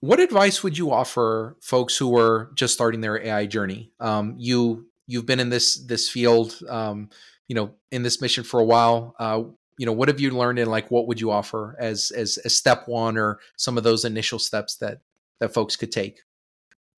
[0.00, 3.92] what advice would you offer folks who are just starting their AI journey?
[4.00, 7.10] Um, you you've been in this this field, um,
[7.48, 9.14] you know, in this mission for a while.
[9.18, 9.42] Uh,
[9.76, 12.48] you know, what have you learned, and like, what would you offer as as a
[12.48, 15.02] step one or some of those initial steps that
[15.38, 16.22] that folks could take?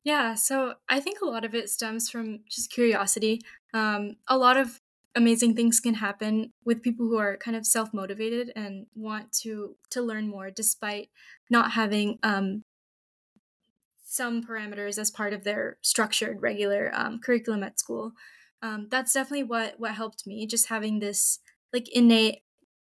[0.04, 3.40] Yeah, so I think a lot of it stems from just curiosity.
[3.72, 4.80] Um, a lot of
[5.14, 10.02] amazing things can happen with people who are kind of self-motivated and want to to
[10.02, 11.10] learn more despite
[11.50, 12.64] not having um,
[14.04, 18.12] some parameters as part of their structured regular um, curriculum at school.
[18.60, 20.46] Um, that's definitely what what helped me.
[20.46, 21.38] Just having this
[21.72, 22.42] like innate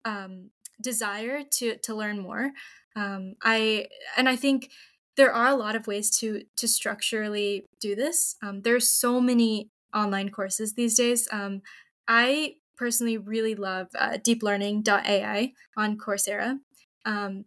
[0.05, 0.51] um,
[0.81, 2.51] desire to to learn more.
[2.95, 4.71] Um, I and I think
[5.17, 8.35] there are a lot of ways to to structurally do this.
[8.43, 11.27] Um, there's so many online courses these days.
[11.31, 11.61] Um,
[12.07, 16.59] I personally really love uh, deeplearning.ai on Coursera.
[17.05, 17.45] Um,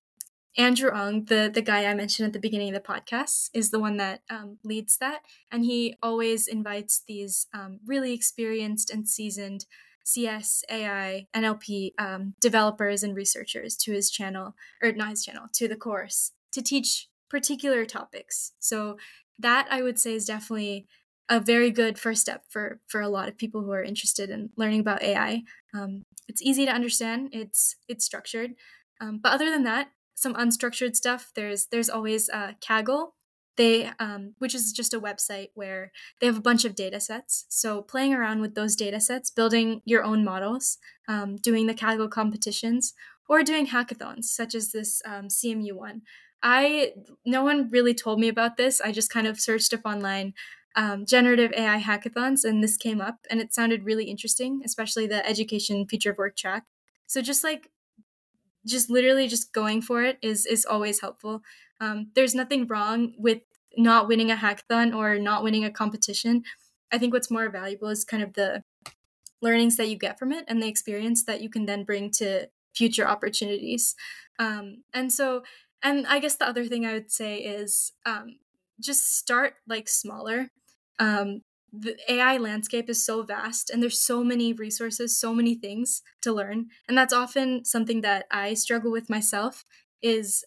[0.57, 3.81] Andrew Ng, the the guy I mentioned at the beginning of the podcast, is the
[3.81, 9.67] one that um, leads that, and he always invites these um, really experienced and seasoned
[10.05, 15.67] CS, AI, NLP um, developers and researchers to his channel, or not his channel, to
[15.67, 18.53] the course to teach particular topics.
[18.59, 18.97] So
[19.39, 20.87] that I would say is definitely
[21.29, 24.51] a very good first step for for a lot of people who are interested in
[24.57, 25.43] learning about AI.
[25.75, 27.31] Um, it's easy to understand.
[27.33, 28.53] It's it's structured,
[29.01, 31.33] um, but other than that, some unstructured stuff.
[31.35, 33.13] There's there's always uh, Kaggle.
[33.57, 37.47] They um, which is just a website where they have a bunch of data sets.
[37.49, 40.79] So playing around with those data sets, building your own models,
[41.09, 42.95] um, doing the Kaggle competitions,
[43.29, 46.03] or doing hackathons such as this um, CMU one,
[46.45, 46.93] I
[47.25, 48.81] no one really told me about this.
[48.81, 50.35] I just kind of searched up online
[50.77, 55.27] um, generative AI hackathons, and this came up, and it sounded really interesting, especially the
[55.27, 56.65] education future of work track.
[57.07, 57.71] So just like,
[58.67, 61.43] just literally just going for it is is always helpful.
[61.81, 63.41] Um, there's nothing wrong with
[63.77, 66.45] not winning a hackathon or not winning a competition.
[66.93, 68.63] I think what's more valuable is kind of the
[69.41, 72.49] learnings that you get from it and the experience that you can then bring to
[72.75, 73.95] future opportunities.
[74.39, 75.43] Um, and so
[75.85, 78.39] and I guess the other thing I would say is um,
[78.81, 80.51] just start like smaller.
[80.99, 81.43] Um,
[81.73, 86.33] the AI landscape is so vast and there's so many resources, so many things to
[86.33, 86.69] learn.
[86.89, 89.65] And that's often something that I struggle with myself
[90.03, 90.45] is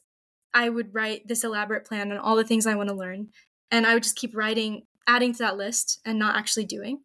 [0.53, 3.29] I would write this elaborate plan on all the things I want to learn
[3.71, 6.99] and I would just keep writing adding to that list and not actually doing.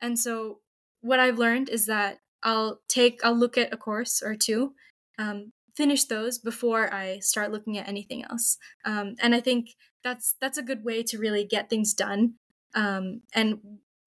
[0.00, 0.60] And so
[1.00, 4.74] what I've learned is that I'll take I'll look at a course or two,
[5.18, 8.58] um, finish those before I start looking at anything else.
[8.84, 12.34] Um, and I think that's that's a good way to really get things done.
[12.74, 13.58] Um, and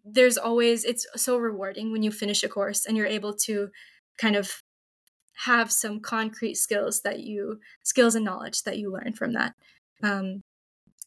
[0.03, 3.69] there's always it's so rewarding when you finish a course and you're able to
[4.17, 4.61] kind of
[5.45, 9.53] have some concrete skills that you skills and knowledge that you learn from that.
[10.03, 10.41] Um,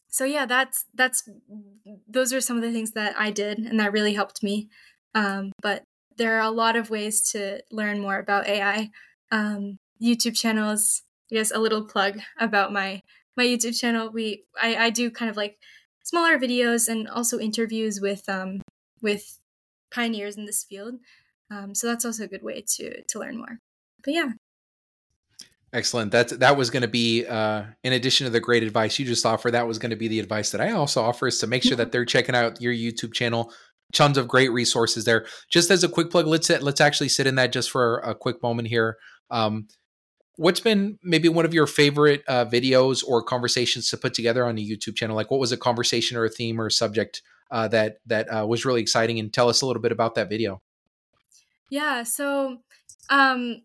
[0.09, 1.27] so yeah, that's that's
[2.07, 4.69] those are some of the things that I did and that really helped me.
[5.15, 5.83] Um, but
[6.17, 8.89] there are a lot of ways to learn more about AI.
[9.31, 11.03] Um, YouTube channels.
[11.29, 13.01] Yes, a little plug about my
[13.37, 14.11] my YouTube channel.
[14.11, 15.57] We I, I do kind of like
[16.03, 18.61] smaller videos and also interviews with um
[19.01, 19.39] with
[19.91, 20.95] pioneers in this field.
[21.49, 23.59] Um, so that's also a good way to to learn more.
[24.03, 24.31] But yeah.
[25.71, 26.11] Excellent.
[26.11, 29.25] That's that was going to be uh, in addition to the great advice you just
[29.25, 29.49] offer.
[29.49, 31.77] That was going to be the advice that I also offer is to make sure
[31.77, 33.51] that they're checking out your YouTube channel,
[33.91, 35.25] tons of great resources there.
[35.49, 38.43] Just as a quick plug, let's let's actually sit in that just for a quick
[38.43, 38.97] moment here.
[39.31, 39.67] Um,
[40.35, 44.57] what's been maybe one of your favorite uh, videos or conversations to put together on
[44.57, 45.15] a YouTube channel?
[45.15, 48.45] Like, what was a conversation or a theme or a subject uh, that that uh,
[48.45, 49.19] was really exciting?
[49.19, 50.61] And tell us a little bit about that video.
[51.69, 52.03] Yeah.
[52.03, 52.57] So,
[53.09, 53.61] um,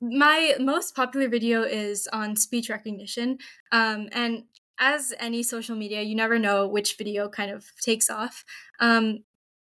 [0.00, 3.38] my most popular video is on speech recognition,
[3.72, 4.44] um, and
[4.78, 8.44] as any social media, you never know which video kind of takes off.
[8.78, 9.24] Um,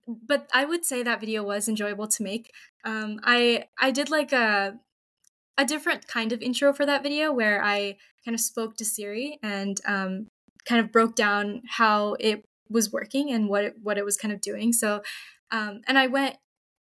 [0.08, 2.52] but I would say that video was enjoyable to make.
[2.84, 4.80] Um, I I did like a
[5.60, 9.38] a different kind of intro for that video where I kind of spoke to Siri
[9.44, 10.28] and um,
[10.66, 14.34] kind of broke down how it was working and what it, what it was kind
[14.34, 14.72] of doing.
[14.72, 15.02] So,
[15.52, 16.38] um, and I went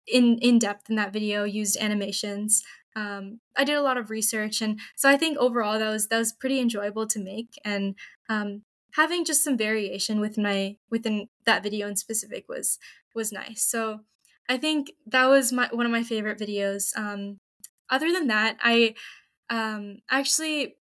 [0.07, 2.64] in in depth in that video, used animations.
[2.95, 6.18] Um, I did a lot of research, and so I think overall that was that
[6.18, 7.49] was pretty enjoyable to make.
[7.65, 7.95] And
[8.30, 8.61] um,
[8.95, 12.80] having just some variation with my within that video in specific was
[13.14, 13.61] was nice.
[13.61, 14.01] So
[14.47, 16.95] I think that was my one of my favorite videos.
[16.95, 17.39] Um,
[17.89, 18.95] other than that, I
[19.49, 20.75] um, actually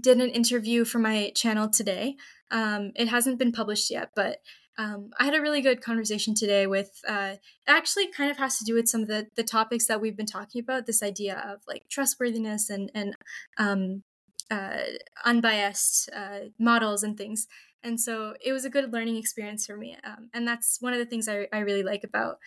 [0.00, 2.16] did an interview for my channel today.
[2.50, 4.38] Um, it hasn't been published yet, but
[4.78, 6.90] um, I had a really good conversation today with.
[7.06, 7.34] Uh,
[7.66, 10.26] actually kind of has to do with some of the the topics that we've been
[10.26, 10.86] talking about.
[10.86, 13.14] This idea of like trustworthiness and and
[13.58, 14.02] um,
[14.50, 14.84] uh,
[15.24, 17.46] unbiased uh, models and things.
[17.82, 19.96] And so it was a good learning experience for me.
[20.04, 22.38] Um, and that's one of the things I, I really like about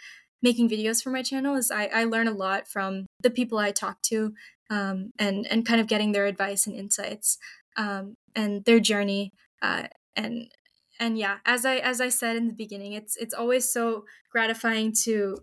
[0.41, 3.71] making videos for my channel is I, I learn a lot from the people I
[3.71, 4.33] talk to
[4.69, 7.37] um, and and kind of getting their advice and insights
[7.77, 9.31] um, and their journey
[9.61, 9.83] uh,
[10.15, 10.51] and
[10.99, 14.93] and yeah as I as I said in the beginning it's it's always so gratifying
[15.03, 15.37] to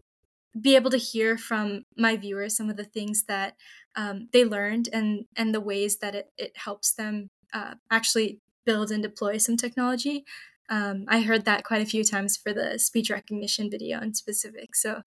[0.60, 3.54] be able to hear from my viewers some of the things that
[3.96, 8.90] um, they learned and and the ways that it, it helps them uh, actually build
[8.90, 10.24] and deploy some technology
[10.68, 14.74] um, I heard that quite a few times for the speech recognition video in specific.
[14.74, 15.02] So,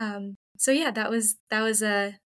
[0.00, 2.18] um, so yeah, that was that was a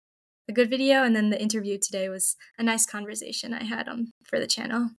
[0.49, 4.13] a good video, and then the interview today was a nice conversation I had on
[4.25, 4.91] for the channel.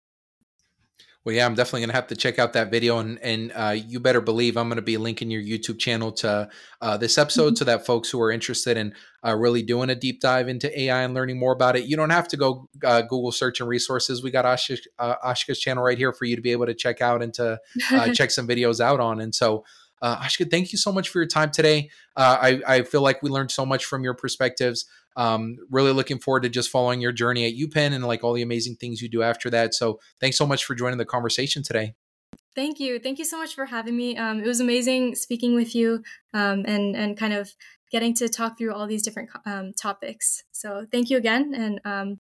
[1.29, 3.99] Well, yeah, I'm definitely gonna have to check out that video, and and uh, you
[3.99, 6.49] better believe I'm gonna be linking your YouTube channel to
[6.81, 7.55] uh, this episode, mm-hmm.
[7.57, 11.03] so that folks who are interested in uh, really doing a deep dive into AI
[11.03, 14.23] and learning more about it, you don't have to go uh, Google search and resources.
[14.23, 16.99] We got Aashika, uh, Aashika's channel right here for you to be able to check
[16.99, 17.59] out and to
[17.91, 19.21] uh, check some videos out on.
[19.21, 19.65] And so,
[20.01, 21.89] uh, Aashika, thank you so much for your time today.
[22.15, 24.85] Uh, I, I feel like we learned so much from your perspectives.
[25.15, 28.41] Um, really looking forward to just following your journey at UPenn and like all the
[28.41, 29.73] amazing things you do after that.
[29.73, 31.95] So thanks so much for joining the conversation today.
[32.55, 32.99] Thank you.
[32.99, 34.17] Thank you so much for having me.
[34.17, 36.03] Um, it was amazing speaking with you
[36.33, 37.53] um, and and kind of
[37.91, 40.43] getting to talk through all these different um, topics.
[40.51, 42.19] So thank you again, and um,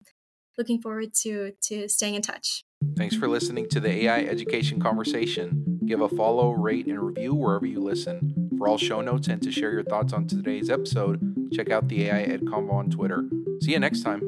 [0.57, 2.63] looking forward to to staying in touch.
[2.97, 5.79] Thanks for listening to the AI Education Conversation.
[5.85, 8.49] Give a follow, rate, and review wherever you listen.
[8.57, 12.05] For all show notes and to share your thoughts on today's episode, check out the
[12.05, 13.25] AI Ed Convo on Twitter.
[13.61, 14.21] See you next time.